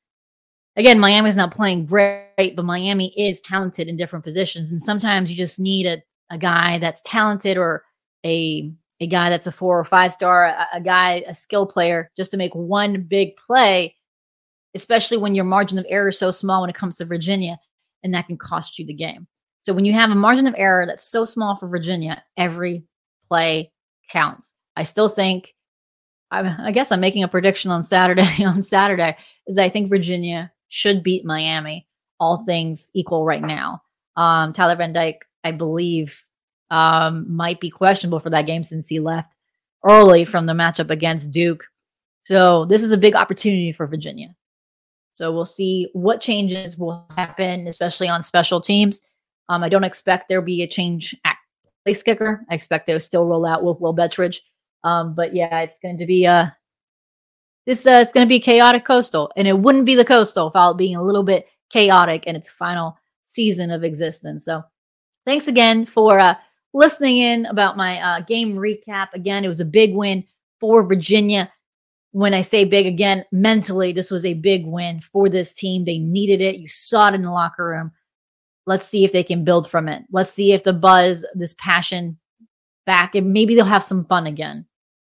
Again, 0.77 1.01
Miami's 1.01 1.37
not 1.37 1.51
playing 1.51 1.87
great, 1.87 2.55
but 2.55 2.65
Miami 2.65 3.13
is 3.17 3.41
talented 3.41 3.89
in 3.89 3.97
different 3.97 4.25
positions. 4.25 4.71
And 4.71 4.81
sometimes 4.81 5.31
you 5.31 5.37
just 5.37 5.59
need 5.59 5.87
a, 5.87 6.03
a 6.31 6.39
guy 6.39 6.79
that's 6.79 7.03
talented 7.05 7.57
or 7.57 7.85
a 8.25 8.73
a 9.01 9.07
guy 9.07 9.31
that's 9.31 9.47
a 9.47 9.53
four 9.53 9.79
or 9.79 9.85
five 9.85 10.13
star, 10.13 10.45
a, 10.47 10.69
a 10.75 10.81
guy, 10.81 11.25
a 11.27 11.35
skill 11.35 11.67
player, 11.67 12.11
just 12.17 12.31
to 12.31 12.37
make 12.37 12.55
one 12.55 13.03
big 13.03 13.35
play, 13.37 13.97
especially 14.75 15.17
when 15.17 15.35
your 15.35 15.45
margin 15.45 15.79
of 15.79 15.87
error 15.89 16.09
is 16.09 16.19
so 16.19 16.31
small 16.31 16.61
when 16.61 16.71
it 16.71 16.77
comes 16.77 16.97
to 16.97 17.05
Virginia, 17.05 17.59
and 18.03 18.15
that 18.15 18.27
can 18.27 18.37
cost 18.37 18.79
you 18.79 18.87
the 18.87 18.95
game. 18.95 19.27
So 19.63 19.73
when 19.73 19.85
you 19.85 19.93
have 19.93 20.11
a 20.11 20.15
margin 20.15 20.47
of 20.47 20.55
error 20.57 20.87
that's 20.87 21.11
so 21.11 21.25
small 21.25 21.57
for 21.57 21.69
Virginia, 21.69 22.23
every 22.37 22.85
play 23.29 23.73
counts. 24.11 24.55
I 24.77 24.85
still 24.85 25.09
think, 25.09 25.55
I, 26.31 26.69
I 26.69 26.73
guess 26.73 26.93
I'm 26.93 27.01
making 27.01 27.23
a 27.23 27.29
prediction 27.29 27.71
on 27.71 27.83
Saturday. 27.83 28.45
on 28.45 28.63
Saturday, 28.63 29.17
is 29.47 29.59
I 29.59 29.69
think 29.69 29.89
Virginia 29.89 30.53
should 30.69 31.03
beat 31.03 31.25
Miami, 31.25 31.87
all 32.19 32.45
things 32.45 32.91
equal 32.95 33.25
right 33.25 33.43
now. 33.43 33.83
Um, 34.17 34.53
Tyler 34.53 34.77
Van 34.77 34.93
Dyke, 34.93 35.27
I 35.45 35.53
believe, 35.53 36.25
um, 36.71 37.27
might 37.35 37.61
be 37.61 37.71
questionable 37.71 38.21
for 38.21 38.31
that 38.31 38.47
game 38.47 38.63
since 38.63 38.89
he 38.89 39.01
left 39.01 39.35
early 39.85 40.25
from 40.25 40.47
the 40.47 40.53
matchup 40.53 40.91
against 40.91 41.31
Duke. 41.31 41.65
So 42.25 42.65
this 42.67 42.83
is 42.83 42.91
a 42.91 42.99
big 42.99 43.15
opportunity 43.15 43.73
for 43.73 43.87
Virginia. 43.87 44.35
So 45.21 45.31
we'll 45.31 45.45
see 45.45 45.87
what 45.93 46.23
changes 46.23 46.79
will 46.79 47.07
happen, 47.15 47.67
especially 47.67 48.09
on 48.09 48.23
special 48.23 48.59
teams. 48.59 49.03
Um, 49.51 49.63
I 49.63 49.69
don't 49.69 49.85
expect 49.85 50.31
there'll 50.31 50.43
be 50.43 50.63
a 50.63 50.67
change 50.67 51.15
at 51.27 51.37
place 51.85 52.03
kicker. 52.03 52.43
I 52.49 52.55
expect 52.55 52.87
they'll 52.87 52.99
still 53.01 53.27
roll 53.27 53.45
out 53.45 53.63
with 53.63 53.81
Will 53.81 53.95
Bettridge. 53.95 54.39
Um, 54.83 55.15
but 55.15 55.35
yeah, 55.35 55.61
it's 55.61 55.79
going 55.79 55.99
to 55.99 56.07
be 56.07 56.25
a 56.25 56.33
uh, 56.33 56.51
this 57.67 57.87
uh, 57.87 58.01
it's 58.03 58.15
going 58.15 58.27
to 58.27 58.29
be 58.31 58.41
chaotic 58.41 58.87
coastal, 58.87 59.31
and 59.37 59.47
it 59.47 59.59
wouldn't 59.59 59.85
be 59.85 59.95
the 59.95 60.07
coastal 60.07 60.47
without 60.47 60.79
being 60.79 60.97
a 60.97 61.05
little 61.05 61.23
bit 61.23 61.49
chaotic 61.71 62.25
in 62.25 62.35
its 62.35 62.49
final 62.49 62.97
season 63.23 63.71
of 63.71 63.85
existence. 63.85 64.47
So, 64.47 64.63
thanks 65.27 65.49
again 65.49 65.85
for 65.85 66.19
uh, 66.19 66.37
listening 66.73 67.19
in 67.19 67.45
about 67.45 67.77
my 67.77 68.01
uh, 68.01 68.21
game 68.23 68.55
recap. 68.55 69.09
Again, 69.13 69.45
it 69.45 69.49
was 69.49 69.61
a 69.61 69.67
big 69.67 69.95
win 69.95 70.25
for 70.61 70.83
Virginia. 70.83 71.53
When 72.13 72.35
I 72.35 72.41
say 72.41 72.65
big 72.65 72.87
again, 72.87 73.25
mentally, 73.31 73.93
this 73.93 74.11
was 74.11 74.25
a 74.25 74.35
big 74.35 74.67
win 74.67 75.01
for 75.01 75.29
this 75.29 75.55
team. 75.55 75.85
They 75.85 75.99
needed 75.99 76.41
it. 76.41 76.57
You 76.57 76.69
saw 76.69 77.09
it 77.09 77.15
in 77.15 77.23
the 77.23 77.31
locker 77.31 77.65
room. 77.65 77.93
Let's 78.67 78.87
see 78.87 79.05
if 79.05 79.13
they 79.13 79.23
can 79.23 79.45
build 79.45 79.71
from 79.71 79.89
it. 79.89 80.03
Let's 80.11 80.33
see 80.33 80.53
if 80.53 80.65
the 80.65 80.73
buzz, 80.73 81.25
this 81.35 81.55
passion 81.55 82.19
back, 82.87 83.15
and 83.15 83.33
maybe 83.33 83.55
they'll 83.55 83.65
have 83.65 83.85
some 83.85 84.05
fun 84.07 84.27
again. 84.27 84.67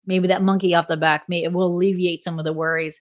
Maybe 0.07 0.27
that 0.29 0.43
monkey 0.43 0.75
off 0.75 0.89
the 0.89 0.97
back 0.97 1.29
may 1.29 1.45
it 1.45 1.53
will 1.53 1.75
alleviate 1.75 2.25
some 2.25 2.39
of 2.39 2.45
the 2.45 2.53
worries 2.53 3.01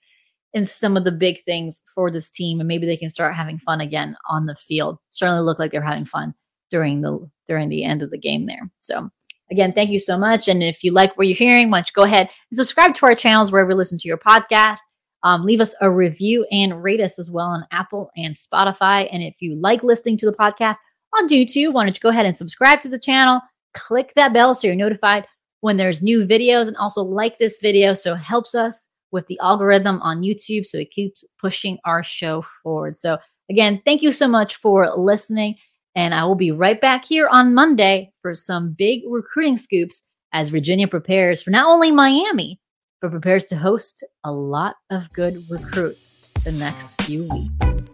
and 0.54 0.68
some 0.68 0.98
of 0.98 1.04
the 1.04 1.12
big 1.12 1.44
things 1.44 1.82
for 1.94 2.10
this 2.12 2.30
team, 2.30 2.60
and 2.60 2.68
maybe 2.68 2.86
they 2.86 2.98
can 2.98 3.10
start 3.10 3.36
having 3.36 3.60
fun 3.60 3.82
again 3.82 4.16
on 4.30 4.46
the 4.46 4.56
field. 4.56 4.98
Certainly 5.10 5.42
look 5.42 5.60
like 5.60 5.72
they're 5.72 5.82
having 5.82 6.06
fun 6.06 6.34
during 6.70 7.02
the 7.02 7.30
during 7.48 7.70
the 7.70 7.84
end 7.84 8.02
of 8.02 8.12
the 8.12 8.18
game 8.18 8.46
there. 8.46 8.70
So 8.80 9.10
again, 9.52 9.74
thank 9.74 9.90
you 9.90 10.00
so 10.00 10.18
much. 10.18 10.48
And 10.48 10.62
if 10.62 10.84
you 10.84 10.92
like 10.92 11.18
what 11.18 11.28
you're 11.28 11.38
hearing, 11.38 11.70
why 11.70 11.80
don't 11.80 11.88
you 11.88 11.94
go 11.94 12.04
ahead 12.04 12.30
and 12.52 12.58
subscribe 12.58 12.96
to 12.96 13.06
our 13.06 13.16
channels 13.16 13.52
wherever 13.52 13.72
you 13.72 13.78
listen 13.78 13.98
to 13.98 14.08
your 14.08 14.18
podcast. 14.18 14.80
Um, 15.24 15.44
leave 15.44 15.62
us 15.62 15.76
a 15.82 15.90
review 15.90 16.46
and 16.52 16.84
rate 16.84 17.02
us 17.02 17.18
as 17.18 17.32
well 17.32 17.48
on 17.48 17.66
Apple 17.72 18.12
and 18.16 18.36
Spotify. 18.36 19.10
And 19.12 19.24
if 19.24 19.36
you 19.40 19.56
like 19.56 19.84
listening 19.84 20.18
to 20.18 20.26
the 20.26 20.38
podcast 20.38 20.76
on 21.18 21.28
YouTube, 21.28 21.74
why 21.74 21.84
don't 21.84 21.96
you 21.96 22.00
go 22.00 22.10
ahead 22.10 22.26
and 22.26 22.38
subscribe 22.38 22.82
to 22.82 22.90
the 22.90 23.00
channel, 23.00 23.42
click 23.74 24.14
that 24.16 24.34
bell 24.34 24.54
so 24.54 24.68
you're 24.68 24.76
notified 24.76 25.26
when 25.62 25.78
there's 25.78 26.04
new 26.04 26.26
videos, 26.26 26.68
and 26.68 26.78
also 26.78 27.02
like 27.02 27.40
this 27.40 27.60
video 27.62 27.94
so 27.94 28.14
it 28.14 28.20
helps 28.20 28.54
us 28.54 28.88
with 29.12 29.26
the 29.28 29.40
algorithm 29.40 30.02
on 30.02 30.22
YouTube 30.22 30.66
so 30.66 30.78
it 30.78 30.92
keeps 30.92 31.24
pushing 31.42 31.80
our 31.86 32.04
show 32.04 32.46
forward. 32.62 32.96
So 32.96 33.18
again, 33.50 33.82
thank 33.86 34.04
you 34.04 34.12
so 34.12 34.28
much 34.28 34.56
for 34.56 34.94
listening. 34.96 35.56
And 35.98 36.14
I 36.14 36.26
will 36.26 36.36
be 36.36 36.52
right 36.52 36.80
back 36.80 37.04
here 37.06 37.28
on 37.28 37.56
Monday 37.56 38.14
for 38.22 38.36
some 38.36 38.74
big 38.78 39.02
recruiting 39.08 39.58
scoops 39.58 40.04
as 40.32 40.50
Virginia 40.50 40.88
prepares 40.88 41.42
for 41.42 41.50
not 41.50 41.66
only 41.66 41.92
Miami, 41.92 42.62
but 43.02 43.10
prepares 43.10 43.46
to 43.46 43.56
host 43.56 44.04
a 44.24 44.32
lot 44.32 44.76
of 44.92 45.12
good 45.12 45.44
recruits 45.50 46.14
the 46.44 46.52
next 46.52 47.02
few 47.02 47.28
weeks. 47.34 47.88